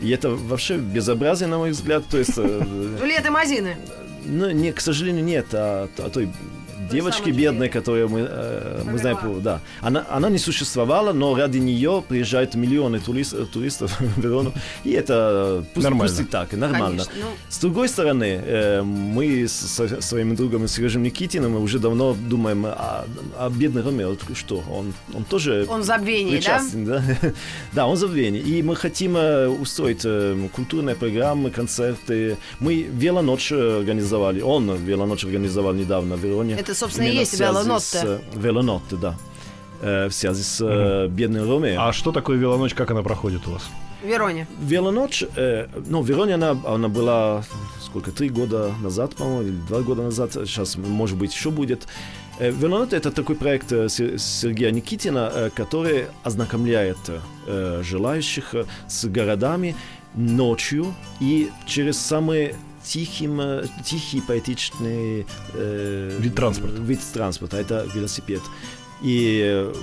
[0.00, 2.04] И это вообще безобразие, на мой взгляд.
[2.10, 3.76] То есть, э, Джульетта Мазины.
[4.24, 6.30] ну, не, к сожалению, нет, а, о той
[6.92, 9.60] девочки бедной, которую мы, э, мы знаем, да.
[9.80, 14.52] Она, она не существовала, но ради нее приезжают миллионы турист- э, туристов в Верону.
[14.84, 16.08] И это пусть, Нормально.
[16.08, 17.04] пусть и так, и нормально.
[17.04, 17.12] Конечно.
[17.20, 22.66] Ну, С другой стороны, э, мы с со своим другом Сережем Никитиным уже давно думаем
[22.66, 23.04] о,
[23.38, 24.06] о бедной Роме.
[24.06, 26.62] Вот Что, он, он тоже он в забвении, да?
[26.74, 27.02] да?
[27.72, 28.40] Да, он в забвении.
[28.40, 32.36] И мы хотим э, устроить э, культурные программы, концерты.
[32.60, 34.42] Мы велоночь организовали.
[34.42, 36.54] Он велоночь организовал недавно в Вероне.
[36.54, 38.20] Это, собственно, и есть велонотте.
[38.34, 39.14] Велонотте, да.
[39.80, 41.76] Э, В связи с э, бедной Ромой.
[41.76, 43.62] А что такое велоночь, как она проходит у вас?
[44.02, 44.46] В Вероне.
[44.60, 47.42] Велоночь, э, ну, в Вероне она, она была,
[47.80, 51.86] сколько, три года назад, по-моему, или два года назад, сейчас, может быть, еще будет.
[52.40, 56.98] Э, Велоночь— это такой проект э, Се- Сергея Никитина, э, который ознакомляет
[57.46, 59.74] э, желающих э, с городами
[60.14, 66.80] ночью и через самые тихим, э, тихий, поэтичный э, Вид транспорта.
[66.80, 68.42] Вид транспорта, это велосипед.
[69.02, 69.74] И э,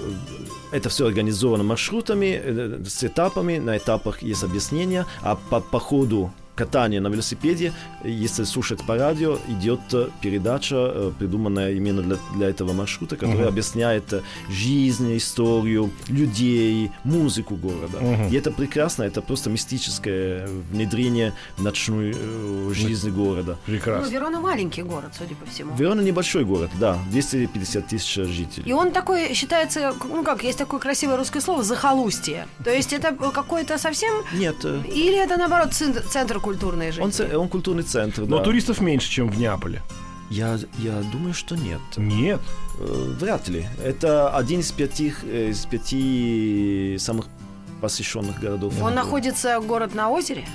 [0.71, 6.31] это все организовано маршрутами, э, с этапами, на этапах есть объяснения, а по, по ходу
[6.59, 7.71] катания на велосипеде,
[8.03, 13.47] если слушать по радио, идет э, передача, э, придуманная именно для, для этого маршрута, которая
[13.47, 17.97] объясняет э, жизнь, историю, людей, музыку города.
[18.29, 23.57] И это прекрасно, это просто мистическое внедрение в ночную э, жизнь города.
[23.67, 24.11] Ну, Прекрасно.
[24.11, 25.75] Верона маленький город, судя по всему.
[25.77, 28.69] Верона небольшой город, да, 250 тысяч жителей.
[28.69, 32.47] И он такой считается, ну как, есть такое красивое русское слово захолустье.
[32.65, 34.13] То есть это какой-то совсем...
[34.33, 37.03] Нет, Или это, наоборот, центр культурной жизни?
[37.03, 38.43] он, це- он культурный центр, Но да.
[38.43, 39.81] туристов меньше, чем в Неаполе.
[40.31, 41.79] Я, я думаю, что нет.
[41.97, 42.39] Нет.
[42.79, 43.65] Э, Вряд ли.
[43.85, 47.25] Это один из пяти, э, из пяти самых
[47.81, 48.73] посещенных городов.
[48.81, 50.45] Он находится, город на озере?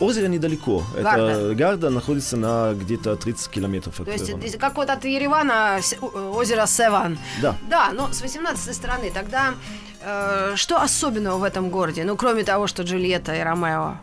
[0.00, 0.82] Озеро недалеко.
[1.02, 1.22] Гарда.
[1.30, 5.78] Это Гарда находится на где-то 30 километров от То есть, это как вот от Еревана
[5.78, 7.18] э, озеро Севан.
[7.42, 7.54] Да.
[7.70, 9.10] Да, но с 18 стороны.
[9.14, 9.54] Тогда
[10.02, 12.04] э, что особенного в этом городе?
[12.04, 13.96] Ну, кроме того, что Джульетта и Ромео.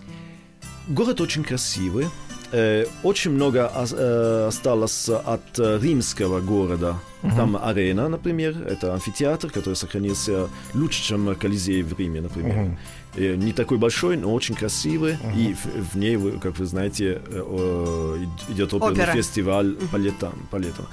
[0.92, 2.08] Город очень красивый.
[2.52, 7.00] Э, очень много э, осталось от э, римского города.
[7.22, 12.78] Там арена, например, это амфитеатр, который сохранился лучше, чем Колизей в Риме, например.
[13.16, 15.18] Э, не такой большой, но очень красивый.
[15.38, 19.14] И в, в ней, как вы знаете, э, идет оперный Опера.
[19.14, 20.34] фестиваль по летам.
[20.52, 20.88] По летам.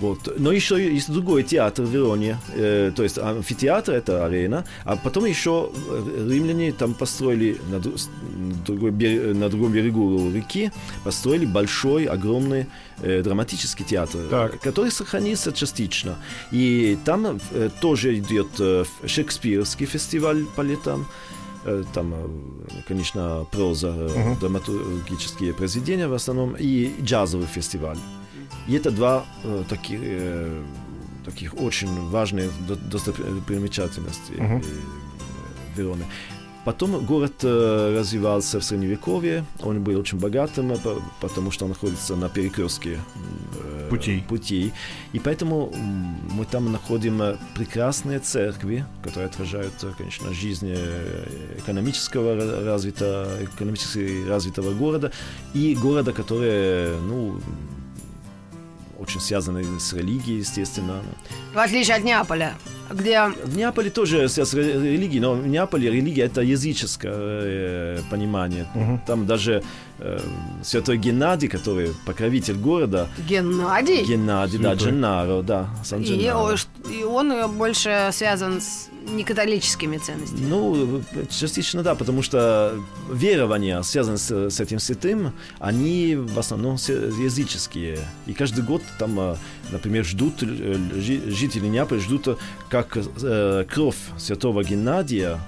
[0.00, 0.38] Вот.
[0.38, 2.36] Но еще есть другой театр в Вероне.
[2.54, 7.98] Э, то есть амфитеатр это арена, а потом еще э, римляне там построили на, дру-
[8.66, 8.90] другой
[9.34, 10.70] на другом берегу реки
[11.04, 12.66] построили большой, огромный
[13.02, 14.60] э, драматический театр, Так.
[14.60, 16.16] который сохранился частично.
[16.52, 21.06] И там э, тоже идет э, шекспировский фестиваль по летам.
[21.64, 27.96] Э, Там, э, конечно, проза, э, драматургические произведения в основном, и джазовый фестиваль.
[28.68, 30.62] И это два э, таких, э,
[31.24, 34.60] таких очень важных до- достопримечательности э,
[35.76, 36.04] Вероны.
[36.64, 41.70] Потом город э, развивался в Средневековье, он был очень богатым, э, по- потому что он
[41.70, 42.98] находится на перекрестке
[43.62, 44.24] э, Путей.
[44.28, 44.72] путей.
[45.14, 45.72] И поэтому
[46.32, 50.74] мы там находим э, прекрасные церкви, которые отражают, конечно, жизнь
[51.58, 55.12] экономического ра- развита, экономически развитого города
[55.54, 57.40] и города, который, ну,
[58.98, 61.02] очень связаны с религией, естественно.
[61.54, 62.54] В отличие от Неаполя,
[62.90, 68.00] где В Неаполе тоже связь с ре- религией, но в Неаполе религия это языческое э,
[68.10, 68.66] понимание.
[69.06, 69.62] Там даже
[69.98, 70.20] э,
[70.62, 73.08] святой Геннадий, который покровитель города.
[73.28, 74.04] Геннадий?
[74.04, 74.92] Геннадий, да, Святой.
[74.92, 76.30] Дженнаро, да, Сан И,
[76.90, 80.46] и он э, больше связан с некатолическими ценностями.
[80.48, 82.74] Ну, частично да, потому что
[83.10, 87.98] верования, связанные с, с этим святым, они в основном языческие.
[88.26, 89.36] И каждый год там, э,
[89.70, 92.36] например, ждут, э, жи- жители Неаполя ждут, э,
[92.68, 95.38] как э, кровь святого Геннадия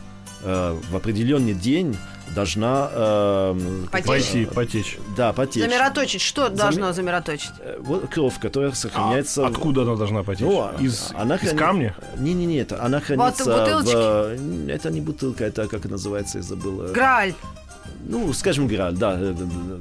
[0.42, 1.96] э, в определенный день
[2.34, 3.58] должна э,
[3.90, 4.06] Потечь.
[4.06, 4.98] Пойти, потечь.
[5.16, 5.62] да, потечь.
[5.62, 6.20] Замироточить.
[6.20, 7.52] Что должно замироточить?
[7.60, 9.44] Э, Вот кровь, которая сохраняется...
[9.46, 10.46] А откуда она должна потечь?
[10.46, 11.96] Ну, из, она из храни- камня?
[12.18, 13.94] Не, не, не, это она хранится бутылочки?
[13.94, 14.68] в.
[14.68, 16.82] Это не бутылка, это как называется, я забыл.
[16.82, 17.32] э, Грааль.
[18.06, 19.16] Ну, скажем, граль, да.
[19.18, 19.34] э.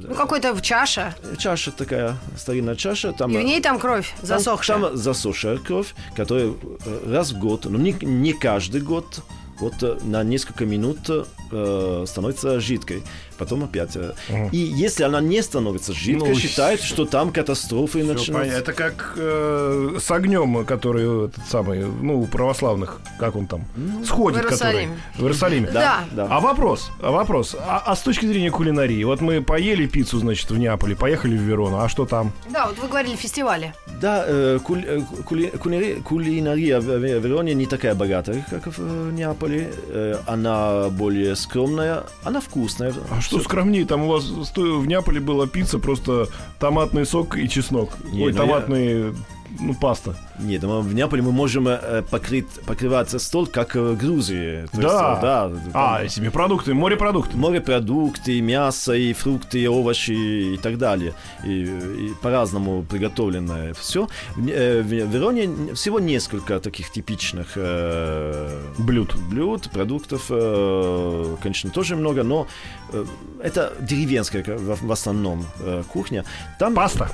[0.08, 1.14] Ну, какой-то в чаша.
[1.38, 3.12] Чаша такая, старинная чаша.
[3.12, 4.78] Там, И в э, ней там кровь там- засохшая.
[4.80, 6.46] Там засохшая кровь, которая
[6.86, 9.20] э, раз в год, но не, не каждый год,
[9.60, 13.02] вот э, на несколько минут э, становится жидкой.
[13.38, 13.96] Потом опять.
[13.96, 14.12] э,
[14.52, 18.00] И если она не становится жидкой, Ну, считают, что там катастрофы
[18.34, 18.58] понятно.
[18.58, 23.64] Это как э, с огнем, который этот самый, ну, у православных, как он там,
[24.04, 24.82] сходит, в Иерусалиме.
[24.94, 25.70] который в Иерусалиме.
[25.72, 26.04] Да.
[26.12, 26.26] да.
[26.30, 30.50] А вопрос, а вопрос, а, а с точки зрения кулинарии, вот мы поели пиццу, значит,
[30.50, 32.32] в Неаполе, поехали в Верону, а что там?
[32.50, 33.74] Да, вот вы говорили фестивале.
[34.00, 39.10] Да, э, куль- э, кули- кулинари- кулинария в Вероне не такая богатая, как в э,
[39.12, 39.72] Неаполе.
[39.88, 42.92] Э, Она более скромная, она вкусная.
[43.10, 47.90] А что скромнее, там у вас в Неаполе была пицца, просто томатный сок и чеснок.
[48.10, 49.14] Не, Ой, ну томатный,
[49.60, 50.14] ну, паста.
[50.38, 54.66] Нет, мы в Неаполе мы можем э, покрыть, покрывать стол, как в Грузии.
[54.72, 55.18] То есть, Да.
[55.18, 55.50] э, да.
[55.74, 57.36] А, там и семипродукты, морепродукты.
[57.36, 61.12] Морепродукты, мясо, и фрукты, и овощи и так далее.
[61.44, 64.08] И, и по-разному приготовленное все.
[64.36, 69.14] В, э, в Вероне всего несколько таких типичных э, Блюд.
[69.30, 72.46] блюд, продуктов, э, конечно, тоже много, но
[72.92, 73.04] э,
[73.42, 76.24] это деревенская ка- в, в основном э, кухня.
[76.58, 77.08] Там Паста.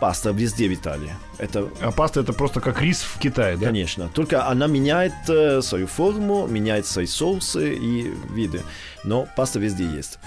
[0.00, 1.12] Паста везде в Италии.
[1.38, 3.66] Это А паста это просто как рис в Китае, да?
[3.66, 4.08] Конечно.
[4.14, 8.62] Только она меняет э, свою форму, меняет свои соусы и виды.
[9.04, 10.18] Но паста везде есть.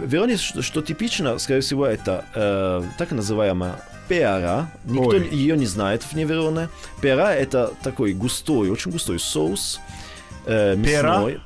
[0.00, 4.68] В Вероне, что, что типично, скорее всего, это э, так называемая пеара.
[4.84, 5.28] Никто Ой.
[5.30, 6.68] ее не знает вне Вероны.
[7.00, 9.80] Пеара это такой густой, очень густой соус.
[10.46, 11.14] Э, Пера?
[11.14, 11.40] мясной.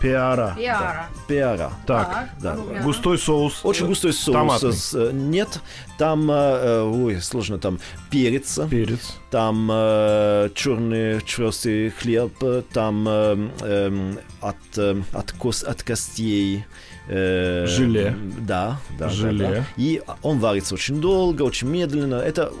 [0.00, 0.54] Пеара.
[0.56, 0.56] Пиара.
[0.56, 1.06] Яра.
[1.26, 1.72] Пеара.
[1.86, 2.54] Так, Да.
[2.54, 3.60] ну, густой соус.
[3.64, 4.34] Очень густой соус.
[4.36, 4.72] Томатный.
[4.72, 5.60] С- э, нет,
[5.98, 7.78] там, э, э, ой, сложно, там
[8.10, 9.16] перец, Перец.
[9.30, 12.32] там э, черный черстый хлеб,
[12.72, 16.64] там э, эм, от, э, от, кос, от костей.
[17.08, 18.16] Э, Желе.
[18.38, 19.48] Да, да, да, Желе.
[19.48, 19.64] да.
[19.76, 22.16] И он варится очень долго, очень медленно.
[22.16, 22.52] Это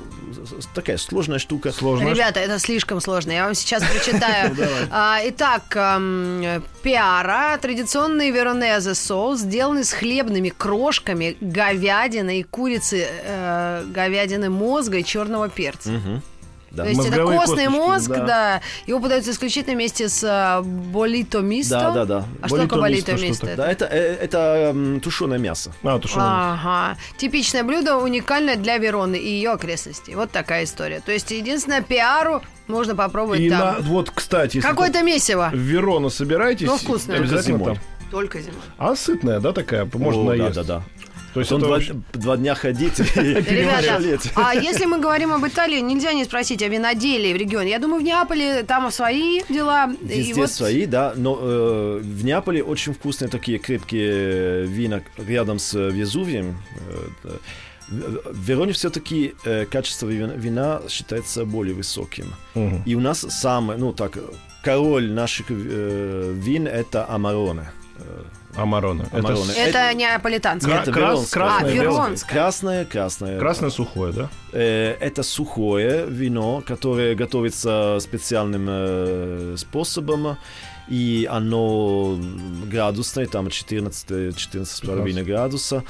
[0.74, 1.72] такая сложная штука.
[1.72, 2.08] Сложно.
[2.08, 3.32] Ребята, это слишком сложно.
[3.32, 4.56] Я вам сейчас прочитаю.
[4.90, 5.62] А, Итак,
[6.82, 15.04] пиара, традиционный веронезе соус, сделанный с хлебными крошками, говядины и курицы, э, говядины мозга и
[15.04, 15.90] черного перца.
[16.70, 16.82] Да.
[16.82, 18.24] То есть Мозговые это костный мозг, да.
[18.26, 18.60] да.
[18.86, 21.78] Его подается исключительно вместе с а, болито мисто.
[21.78, 22.24] Да, да, да.
[22.42, 23.46] А что такое Болито болито мисто, мисто?
[23.46, 25.72] что Да, это, э, это тушеное мясо.
[25.82, 26.26] А, тушеное.
[26.26, 26.98] Ага.
[27.16, 30.14] Типичное блюдо, уникальное для Вероны и ее окрестностей.
[30.16, 31.00] Вот такая история.
[31.00, 33.58] То есть, единственное, пиару можно попробовать И там.
[33.60, 35.50] на, вот, кстати, Какое-то месиво.
[35.52, 37.18] в Верону собираетесь, Ну, вкусное.
[37.18, 37.84] обязательно Только там.
[38.10, 38.60] Только зимой.
[38.78, 39.88] А сытная, да, такая?
[39.92, 40.64] Можно О, да, наесться.
[40.64, 40.82] да, да.
[41.36, 44.30] То есть Он два, вообще- два дня ходить и Ребята, жалеть.
[44.36, 47.72] а если мы говорим об Италии, нельзя не спросить о виноделии в регионе.
[47.72, 49.92] Я думаю, в Неаполе там свои дела.
[50.00, 55.58] И Везде вот свои, да, но э, в Неаполе очень вкусные такие крепкие вина рядом
[55.58, 56.56] с Везувием.
[57.24, 57.36] Э.
[57.90, 59.34] В Вероне все-таки
[59.70, 62.32] качество вина, вина считается более высоким.
[62.54, 62.82] Мгм.
[62.86, 64.18] И у нас самый, ну так,
[64.64, 67.70] король наших э, вин это Амароне.
[68.56, 69.02] Амарона.
[69.12, 69.18] Это
[69.68, 70.80] это это- неаполитанское.
[70.82, 72.32] Это крас- красное, А, веронское.
[72.32, 73.38] Красное, красное.
[73.38, 74.28] Красное сухое, да?
[74.52, 80.36] Э, Это сухое вино, которое готовится специальным э, способом.
[80.88, 82.16] И оно
[82.70, 85.82] градусное, там 14, 14,5 градуса,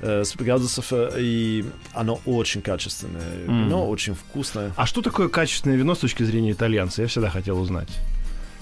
[0.00, 0.86] э, с- градусов.
[0.92, 4.72] э, И оно очень качественное вино, очень вкусное.
[4.76, 7.02] А что такое качественное вино с точки зрения итальянца?
[7.02, 7.88] Я всегда хотел узнать.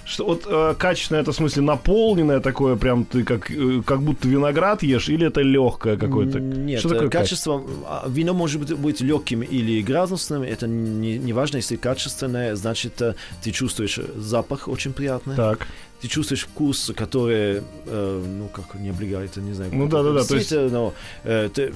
[0.06, 4.28] Что вот э, качественное это в смысле наполненное такое, прям ты как, э, как будто
[4.28, 6.38] виноград ешь, или это легкое какое-то?
[6.38, 11.18] Нет, что такое э, качество, а, вино может быть, быть легким или градусным, это не,
[11.18, 15.66] не важно, если качественное, значит, э, ты чувствуешь запах очень приятный, Так.
[16.00, 19.72] ты чувствуешь вкус, который, э, ну, как не облегает, не знаю.
[19.74, 21.72] Ну как да-да-да, это то есть- но, э, ты-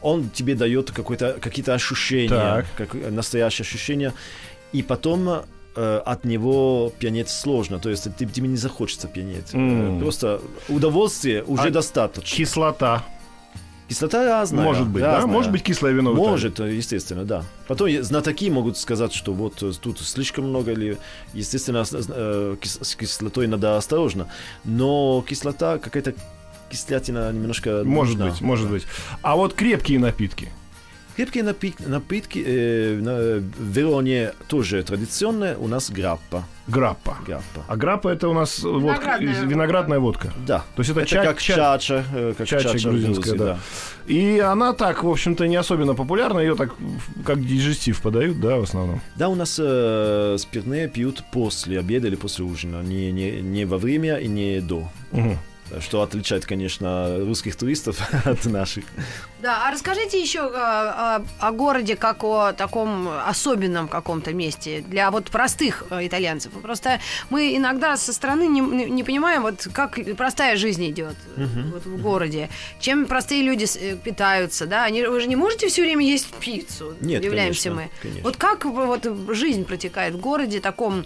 [0.00, 2.66] он тебе дает какие-то ощущения, Так.
[2.78, 4.14] как, настоящее ощущение,
[4.72, 5.44] и потом
[5.76, 9.52] э, от него пьянеть сложно, то есть ты- тебе не захочется пьянеть.
[9.54, 10.00] М.
[10.00, 12.36] Просто удовольствие уже А достаточно.
[12.36, 13.04] Кислота.
[13.88, 14.64] Кислота разная.
[14.64, 15.16] Может быть, да?
[15.16, 15.32] разная.
[15.32, 16.14] Может быть, кислое вино.
[16.14, 17.44] Может, естественно, да.
[17.68, 20.96] Потом знатоки могут сказать, что вот э, тут слишком много, или,
[21.34, 24.28] естественно, с кислотой надо осторожно.
[24.64, 26.14] Но кислота, какая-то
[26.70, 28.30] кислятина немножко Может нужна.
[28.32, 28.72] быть, может Да.
[28.72, 28.86] быть.
[29.22, 30.48] А вот крепкие напитки.
[31.16, 35.56] Крепкие напит- напитки э, на- в Вероне тоже традиционные.
[35.56, 36.44] У нас граппа.
[36.66, 37.16] Граппа.
[37.26, 37.62] граппа.
[37.68, 39.46] А граппа это у нас водка, Виноградная водка.
[39.46, 40.32] виноградная водка.
[40.46, 40.58] Да.
[40.76, 43.58] То есть это, Это ча- как ча- чача, э, как чача чача, грузинская, Грузии, да.
[44.06, 46.38] И она так, в общем-то, не особенно популярна.
[46.40, 46.70] Ее так
[47.24, 49.00] как дижестив подают, да, в основном.
[49.16, 53.76] Да, у нас э, спиртные пьют после обеда или после ужина, не, не, не во
[53.78, 54.88] время и не до.
[55.12, 55.38] Мгм.
[55.80, 58.84] Что отличает, конечно, русских туристов от наших.
[59.40, 65.10] Да, а расскажите еще э, о, о городе как о таком особенном каком-то месте для
[65.10, 66.52] вот простых э, итальянцев.
[66.62, 67.00] Просто
[67.30, 72.00] мы иногда со стороны не, не- понимаем, вот как простая жизнь идет э, вот в
[72.00, 74.84] городе, чем простые люди э, питаются, да?
[74.84, 77.90] Они, вы же не можете все время есть пиццу, Нет, удивляемся конечно, мы.
[78.02, 78.22] конечно.
[78.22, 81.04] Вот как вот жизнь протекает в городе таком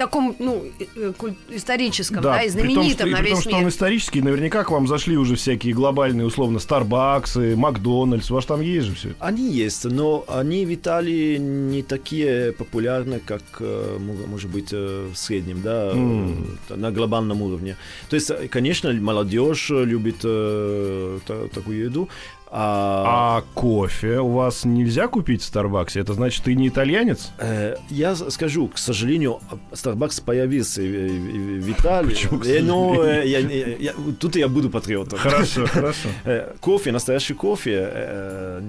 [0.00, 1.12] таком, ну, э, э,
[1.56, 3.58] историческом, да, и при том, знаменитом что, и на при том, весь что мир.
[3.62, 8.30] он исторический, наверняка к вам зашли уже всякие глобальные, условно, Старбаксы, Макдональдс.
[8.30, 9.16] У вас там есть же все это.
[9.20, 15.08] Они есть, но они в Италии не такие популярны, как, э, мо- может быть, э,
[15.12, 17.76] в среднем, да, э, на глобальном уровне.
[18.08, 22.08] То есть, э, конечно, молодежь любит э, та- такую еду,
[22.52, 26.00] а, А кофе у вас нельзя купить в Старбаксе?
[26.00, 27.30] Это значит, ты не итальянец?
[27.38, 29.38] Э, Я скажу, к сожалению,
[29.72, 32.08] Starbucks появился в, в- в Италии.
[32.10, 33.22] Почему, Э, но, сожалению?
[33.24, 35.18] э, я- я- я- тут я буду патриотом.
[35.18, 36.08] Хорошо, хорошо.
[36.24, 38.60] Э, Кофе, настоящий кофе, э,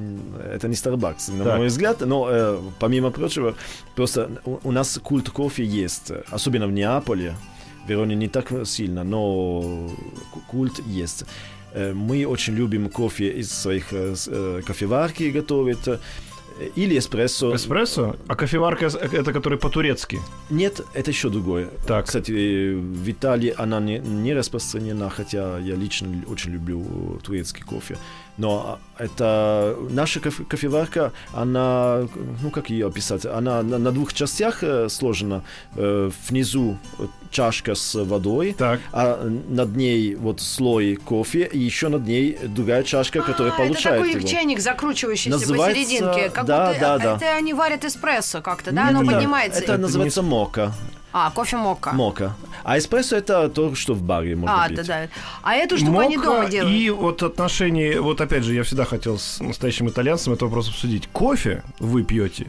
[0.56, 1.58] это не Starbucks, на Так.
[1.58, 2.02] мой взгляд.
[2.02, 3.56] Но, э, помимо прочего,
[3.96, 6.12] просто у у нас культ кофе есть.
[6.30, 7.34] Особенно в Неаполе.
[7.86, 9.90] В Вероне не так сильно, но
[10.32, 11.26] ку- культ есть.
[11.74, 16.00] Э, Мы очень любим кофе из своих э, э, кофеварки готовить.
[16.76, 17.56] Или эспрессо.
[17.56, 18.16] Эспрессо?
[18.28, 20.20] А кофеварка это который по-турецки.
[20.52, 21.70] Нет, это еще другое.
[21.88, 22.06] Так.
[22.06, 27.98] Кстати, в Италии она не, не распространена, хотя я лично очень люблю турецкий кофе.
[28.38, 32.08] Но а, это наша кофе- кофеварка, она,
[32.44, 35.44] ну как ее описать, она на, на двух частях сложена.
[35.76, 36.78] Внизу
[37.32, 38.80] чашка с водой, Так.
[38.92, 43.96] а над ней вот слой кофе, и еще над ней другая чашка, которая А, получает
[44.02, 44.28] это такой его.
[44.28, 46.30] чайник, закручивающийся Называется- посерединке.
[46.30, 47.16] Как да, будто да, да.
[47.16, 48.84] это они варят эспрессо как-то, да?
[48.84, 49.62] Нет, Оно это- поднимается.
[49.62, 50.74] Это называется мока.
[51.14, 51.92] А, кофе мока.
[51.92, 52.36] Мока.
[52.64, 54.78] А эспрессо это то, что в баре можно А, пить.
[54.78, 55.08] да, да.
[55.44, 56.74] А эту штуку они Мока дома делают.
[56.74, 61.08] и вот отношения, вот опять же, я всегда хотел с настоящим итальянцем этот вопрос обсудить.
[61.12, 62.48] Кофе вы пьете,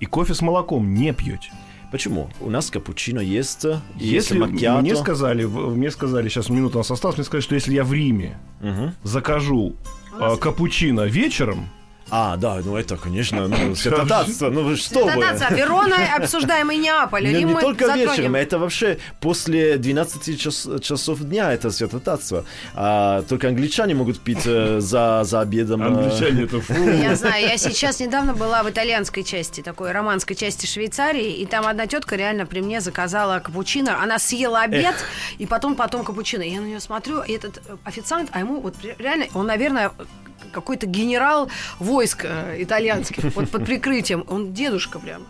[0.00, 1.52] и кофе с молоком не пьете.
[1.92, 2.30] Почему?
[2.40, 3.66] У нас капучино есть,
[3.96, 4.80] Если макиато.
[4.80, 7.92] мне сказали, мне сказали, сейчас минута у нас осталась, мне сказали, что если я в
[7.92, 8.94] Риме Мгм.
[9.04, 9.76] закажу
[10.18, 11.68] а, капучино вечером,
[12.14, 15.14] А, да, ну это, конечно, ну, святотатство, ну что вы?
[15.14, 15.56] Дотация.
[15.56, 17.24] Верона, обсуждаемый Неаполь.
[17.32, 18.10] Не, не только затронем.
[18.10, 22.44] вечером, это вообще после 12 час- часов дня это святотатство.
[22.74, 25.82] А, только англичане могут пить э, за, за обедом.
[25.82, 26.74] э, англичане это фу.
[26.74, 31.66] Я знаю, я сейчас недавно была в итальянской части, такой романской части Швейцарии, и там
[31.66, 34.02] одна тетка реально при мне заказала капучино.
[34.02, 34.94] Она съела обед,
[35.38, 36.42] и потом потом капучино.
[36.42, 39.92] Я на нее смотрю, и этот официант, а ему вот ре- реально, он, наверное,
[40.52, 44.24] какой-то генерал войск э, итальянских, вот под прикрытием.
[44.28, 45.24] Он дедушка прямо.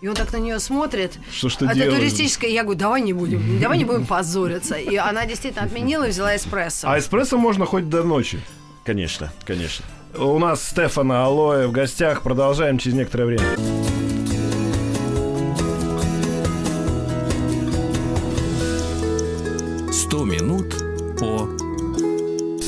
[0.00, 1.18] И он так на нее смотрит.
[1.32, 1.94] Что ж ты Это делаешь?
[2.00, 2.50] туристическое.
[2.50, 4.74] Я говорю, давай не будем, давай не будем позориться.
[4.74, 6.88] И она действительно отменила и взяла эспрессо.
[6.88, 8.40] А эспрессо можно хоть до ночи.
[8.84, 9.84] Конечно, конечно.
[10.16, 12.22] У нас Стефана Алоэ в гостях.
[12.22, 13.46] Продолжаем через некоторое время.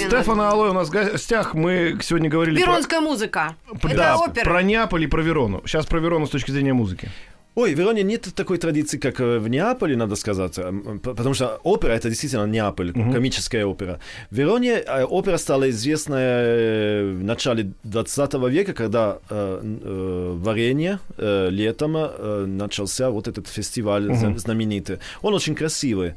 [0.09, 1.55] Стефана Алоэ у нас в гостях.
[1.55, 3.55] Мы сегодня говорили про- Веронская музыка.
[3.83, 4.45] Это да, опера.
[4.45, 5.63] про Неаполь и про Верону.
[5.67, 7.09] Сейчас про Верону с точки зрения музыки.
[7.57, 10.59] Ой, в Вероне нет такой традиции, как э, в Неаполе, надо сказать,
[11.03, 14.01] потому что опера это действительно Неаполь, комическая опера.
[14.31, 20.33] В Вероне э, опера стала известна э, в начале 20 века, когда э, н- э,
[20.37, 24.99] в Арене э, летом э, начался вот этот фестиваль зна- знаменитый.
[25.23, 26.15] Он очень красивый.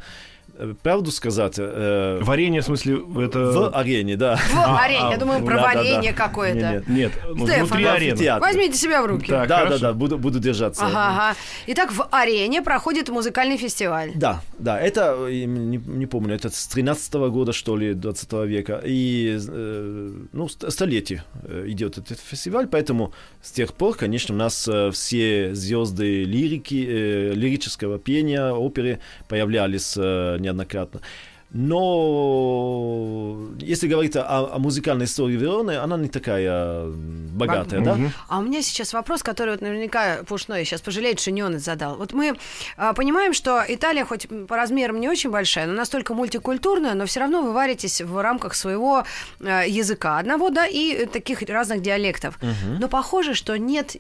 [0.83, 3.39] Правду сказать, э, Варенье, в смысле, это...
[3.39, 4.37] в арене, да.
[4.51, 5.11] В арене.
[5.11, 6.17] Я думаю, ну, про да, варенье да.
[6.17, 6.83] какое-то.
[6.87, 6.99] Не-не.
[7.01, 8.39] Нет, ну, Стефан, внутри а арены.
[8.39, 9.27] Возьмите себя в руки.
[9.27, 9.79] Так, Да, хорошо.
[9.79, 10.85] да, да, буду, буду держаться.
[10.85, 11.35] Ага, ага.
[11.67, 14.11] Итак, в арене проходит музыкальный фестиваль.
[14.15, 18.81] Да, да, это, э, не, не помню, это с 13 года, что ли, 20 века,
[18.83, 24.37] и, э, ну, ст- столетие э, идет этот фестиваль, поэтому с тех пор, конечно, у
[24.37, 28.99] нас э, все звезды лирики, э, лирического пения, оперы
[29.29, 31.01] появлялись э, неоднократно.
[31.49, 37.97] Но если говорить о, о музыкальной истории Вероны, она не такая богатая, да?
[38.27, 41.95] А у меня сейчас вопрос, который вот наверняка Пушной сейчас пожалеет, что не он задал.
[41.95, 42.35] Вот мы
[42.75, 47.21] а, понимаем, что Италия хоть по размерам не очень большая, но настолько мультикультурная, но все
[47.21, 49.05] равно вы варитесь в рамках своего
[49.39, 52.39] а, языка одного, да, и таких разных диалектов.
[52.79, 53.95] Но похоже, что нет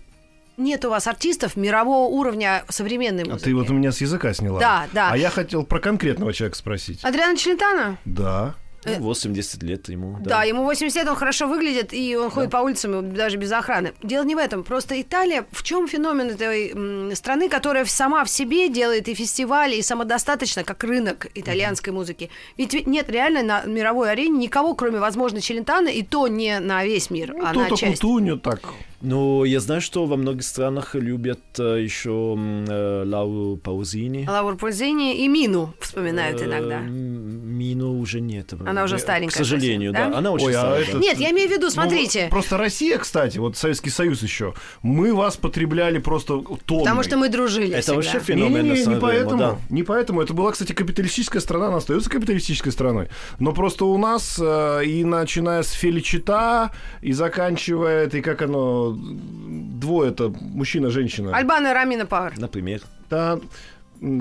[0.57, 3.45] нет у вас артистов мирового уровня современной А музыки.
[3.45, 4.59] ты вот у меня с языка сняла.
[4.59, 5.09] Да, да.
[5.11, 7.03] А я хотел про конкретного человека спросить.
[7.03, 7.97] Адриано Челентано?
[8.05, 8.55] Да.
[8.85, 10.17] Э, Ну, 80 лет ему.
[10.21, 10.43] Да.
[10.43, 13.93] ему 80 лет, он хорошо выглядит, и он ходит по улицам даже без охраны.
[14.03, 14.63] Дело не в этом.
[14.63, 19.81] Просто Италия, в чем феномен этой страны, которая сама в себе делает и фестивали, и
[19.81, 22.29] самодостаточно, как рынок итальянской музыки.
[22.57, 26.85] Ведь ведь нет реально на мировой арене никого, кроме, возможно, Челентана, и то не на
[26.85, 28.01] весь мир, Ну, а на часть.
[28.01, 28.61] Кутунью так.
[29.01, 34.25] Но я знаю, что во многих странах любят э, еще м, э, Лауру Паузини.
[34.27, 36.79] Лаур Пользини и Мину вспоминают Э, иногда.
[36.79, 38.53] Мину уже нет.
[38.65, 40.09] Она уже Э, старенькая К сожалению, да?
[40.09, 40.17] да?
[40.17, 42.27] Она очень Ой, а это- Нет, я имею в виду, Ну, смотрите.
[42.31, 46.83] просто Россия, кстати, вот Советский Союз еще, мы вас потребляли просто тонной.
[46.83, 47.95] Потому что мы дружили Это всегда.
[47.97, 48.63] вообще феномен.
[48.63, 49.37] Не, не, не, не поэтому.
[49.37, 49.57] да.
[49.69, 50.21] Не поэтому.
[50.21, 53.09] Это была, кстати, капиталистическая страна, она остается капиталистической страной.
[53.37, 56.71] Но просто у нас, э, и начиная с Феличита,
[57.01, 61.35] и заканчивая этой, как оно, двое это мужчина, женщина.
[61.35, 62.37] Альбана и Рамина Пауэр.
[62.39, 62.81] Например.
[63.09, 63.39] Да,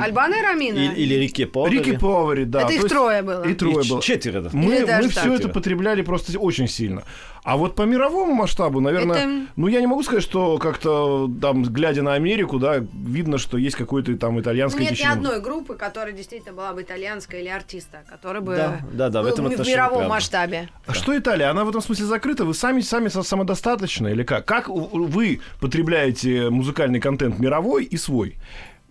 [0.01, 0.79] Альбана и Рамина?
[0.79, 1.79] Или, или Рике Повери.
[1.79, 2.61] Рики Повари, да.
[2.61, 3.43] Это То их есть- трое было.
[3.43, 4.03] И трое И было.
[4.03, 4.51] Четверо.
[4.53, 5.25] Мы, даже мы так.
[5.25, 7.03] все это потребляли просто очень сильно.
[7.45, 11.63] А вот по мировому масштабу, наверное, Это- ну я не могу сказать, что как-то там,
[11.63, 15.13] глядя на Америку, да, видно, что есть какой-то там итальянское Нет ни течение.
[15.13, 19.25] одной группы, которая действительно была бы итальянская или артиста, который бы Да, да, да, в
[19.27, 20.09] был этом в мировом правда.
[20.09, 20.69] масштабе.
[20.87, 21.47] А что Италия?
[21.47, 22.45] Она в этом смысле закрыта?
[22.45, 24.45] Вы сами, сами самодостаточны или как?
[24.45, 28.35] Как вы потребляете музыкальный контент мировой и свой?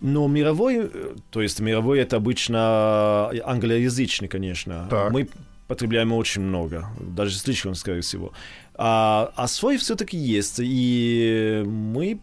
[0.06, 4.88] Но мировой, э, то есть мировой это обычно англоязычный, конечно.
[4.90, 5.12] Так.
[5.12, 5.28] Мы
[5.68, 8.32] потребляем очень много, даже слишком, скорее всего.
[8.76, 12.20] А, а свой все-таки есть, и мы,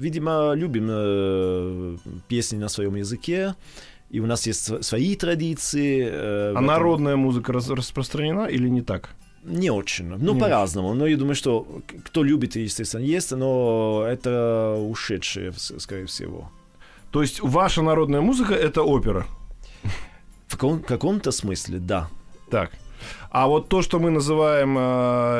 [0.00, 1.96] видимо, любим э,
[2.28, 3.54] песни на своем языке,
[4.10, 6.00] и у нас есть св- свои традиции.
[6.10, 6.66] э, А этом.
[6.66, 9.10] народная музыка раз- распространена или не так?
[9.44, 10.06] Не очень.
[10.18, 10.94] Ну, Не по-разному.
[10.94, 11.66] Но я думаю, что
[12.04, 16.50] кто любит, естественно, есть, но это ушедшие, скорее всего.
[17.10, 19.26] То есть ваша народная музыка это опера?
[20.46, 22.08] В каком- каком-то смысле, да.
[22.50, 22.70] Так.
[23.30, 24.80] А вот то, что мы называем э,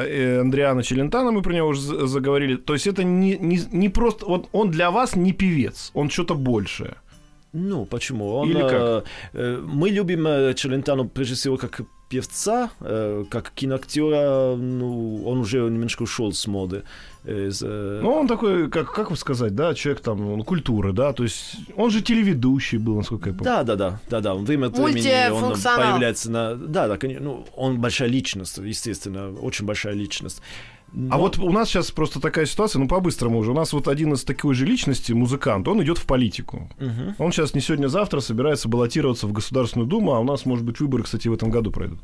[0.08, 3.88] э, Андриано Челентано, мы про него уже за- заговорили, то есть это не, не, не
[3.90, 4.26] просто...
[4.26, 6.94] Вот он для вас не певец, он что-то большее.
[7.52, 8.34] Ну, почему?
[8.36, 8.72] Он, Или как?
[8.72, 9.02] э,
[9.34, 11.80] э, мы любим э, Челентано прежде всего как
[12.10, 16.82] певца, э, как киноактера, ну, он уже немножко ушел с моды.
[17.24, 20.92] э, из, э, Ну, он такой, как, как вы сказать, да, человек там, он культуры,
[20.92, 23.44] да, то есть он же телеведущий был, насколько я помню.
[23.44, 24.34] да, да, да, да, да.
[24.34, 25.52] Время от времени он
[25.92, 30.42] появляется на, да, да, конечно, ну, он большая личность, естественно, очень большая личность.
[31.10, 33.52] А вот у нас сейчас просто такая ситуация, ну, по-быстрому уже.
[33.52, 36.68] У нас вот один из такой же личности, музыкант, он идет в политику.
[36.78, 37.14] Мгм.
[37.18, 41.04] Он сейчас не сегодня-завтра собирается баллотироваться в Государственную Думу, а у нас, может быть, выборы,
[41.04, 42.00] кстати, в этом году пройдут.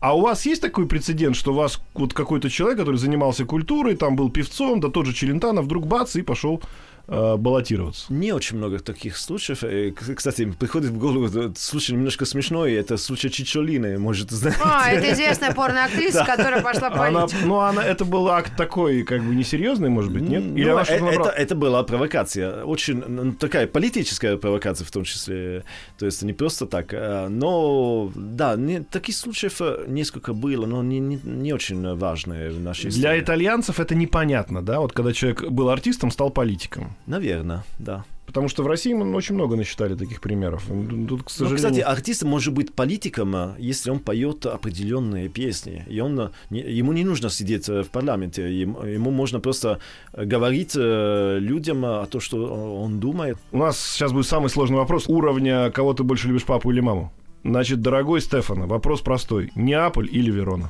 [0.00, 3.96] А у вас есть такой прецедент, что у вас вот какой-то человек, который занимался культурой,
[3.96, 6.62] там был певцом, да тот же Челентано, вдруг бац, и пошел
[7.08, 8.12] э, баллотироваться?
[8.12, 9.64] Не очень много таких случаев.
[9.64, 14.60] Э, Кстати, приходит в голову э, случай немножко смешной, это случай Чичолины, может, знаете.
[14.64, 19.34] А, это известная порноактриса, которая пошла по ну, она, это был акт такой, как бы,
[19.34, 20.42] несерьезный, может быть, нет?
[20.44, 21.30] Или Ну, это, набрала?
[21.30, 25.64] это была провокация, очень ну, такая политическая провокация в том числе,
[25.98, 30.98] то есть не просто так, э, но да, не- таких случаев несколько было, но не,
[31.00, 33.20] не, не очень важные в нашей Для истории.
[33.20, 36.96] итальянцев это непонятно, да, вот когда человек был артистом, стал политиком.
[37.06, 38.04] Наверное, да.
[38.26, 40.66] Потому что в России мы очень много насчитали таких примеров.
[41.08, 41.56] Тут, к Но, сожалению...
[41.56, 45.86] кстати, артист может быть политиком, э, если он поет определенные песни.
[45.88, 48.42] И он, не- ему не нужно сидеть э, в парламенте.
[48.60, 49.78] Ему, можно просто
[50.12, 52.36] э, говорить э, людям э, о том, что
[52.82, 53.38] он думает.
[53.50, 55.08] У нас сейчас будет самый сложный вопрос.
[55.08, 57.10] Уровня, кого ты больше любишь, папу или маму?
[57.44, 59.50] Значит, дорогой Стефана, вопрос простой.
[59.54, 60.68] Неаполь или Верона?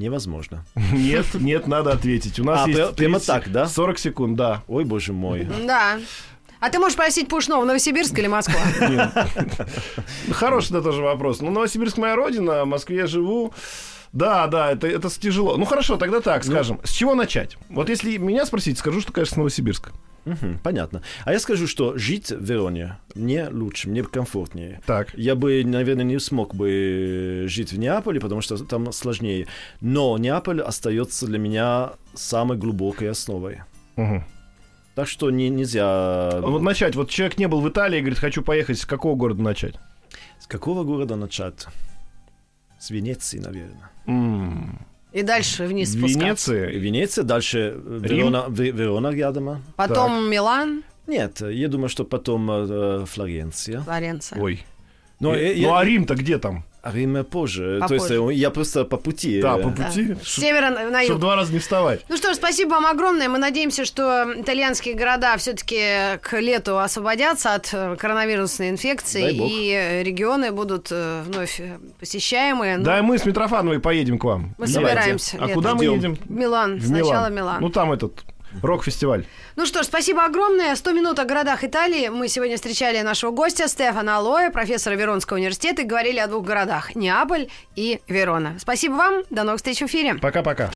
[0.00, 0.64] Невозможно.
[0.92, 2.40] Нет, нет, надо ответить.
[2.40, 3.66] У нас А, есть пря- прямо 30 так, да?
[3.66, 4.62] 40 секунд, да.
[4.66, 5.46] Ой, боже мой.
[5.66, 5.98] Да.
[6.58, 8.60] А ты можешь просить Пушного, Новосибирск или Москва?
[10.32, 11.40] Хороший да, тоже вопрос.
[11.40, 13.52] Ну, Новосибирск моя родина, в Москве я живу.
[14.12, 15.56] Да, да, это, это тяжело.
[15.56, 16.80] Ну хорошо, тогда так, скажем.
[16.82, 17.56] С чего начать?
[17.68, 19.58] Вот если меня спросить, скажу, что, конечно, с
[20.24, 21.02] Мгм, понятно.
[21.24, 24.80] А я скажу, что жить в Вероне мне лучше, мне комфортнее.
[24.86, 25.14] Так.
[25.16, 29.46] Я бы, наверное, не смог бы жить в Неаполе, потому что там сложнее.
[29.80, 33.60] Но Неаполь остается для меня самой глубокой основой.
[33.96, 34.24] Мгм.
[34.94, 36.40] Так что не, нельзя...
[36.42, 36.96] Вот начать.
[36.96, 38.78] Вот человек не был в Италии, говорит, хочу поехать.
[38.78, 39.76] С какого города начать?
[40.38, 41.66] С какого города начать?
[42.78, 43.90] С Венеции, наверное.
[44.06, 44.78] М,
[45.12, 46.52] И дальше вниз спускаться.
[46.54, 46.66] Венеция.
[46.80, 47.98] Венеция, дальше э?
[48.02, 49.62] Верона, Ве- Верона рядом.
[49.76, 53.80] Потом Милан, Нет, я думаю, что потом э, Флоренция.
[53.80, 54.40] Флоренция.
[54.40, 54.64] Ой.
[55.20, 56.62] Но Э, э, я- Ну а Рим-то где там?
[56.82, 57.76] А Рим позже.
[57.80, 58.14] То Попозже.
[58.14, 59.40] есть э, я просто по пути.
[59.40, 60.16] Да, по пути.
[60.24, 61.04] С севера на юг.
[61.10, 62.00] Чтобы два раза не вставать.
[62.08, 63.28] Ну что ж, спасибо вам огромное.
[63.28, 69.50] Мы надеемся, что итальянские города все-таки к лету освободятся от э, коронавирусной инфекции, Дай бог.
[69.50, 71.60] и э, регионы будут вновь
[71.98, 72.78] посещаемые.
[72.78, 74.54] Ну, Да, и мы с Митрофановой поедем к вам.
[74.58, 74.74] мы Давайте.
[74.74, 75.36] собираемся.
[75.38, 75.54] А летом.
[75.54, 76.14] куда мы едем?
[76.16, 76.76] В Милан.
[76.78, 77.60] В Сначала Милан.
[77.60, 78.24] Ну там этот
[78.62, 79.26] рок-фестиваль.
[79.56, 80.74] Ну что ж, спасибо огромное.
[80.74, 82.08] 100 минут о городах Италии.
[82.08, 86.94] Мы сегодня встречали нашего гостя Стефана Алоя, профессора Веронского университета, и говорили о двух городах–
[86.94, 88.56] Неаполь и Верона.
[88.58, 89.22] Спасибо вам.
[89.30, 90.14] До новых встреч в эфире.
[90.14, 90.70] Пока-пока.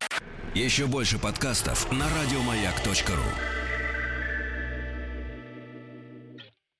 [0.55, 3.64] Еще больше подкастов на радиомаяк.ру.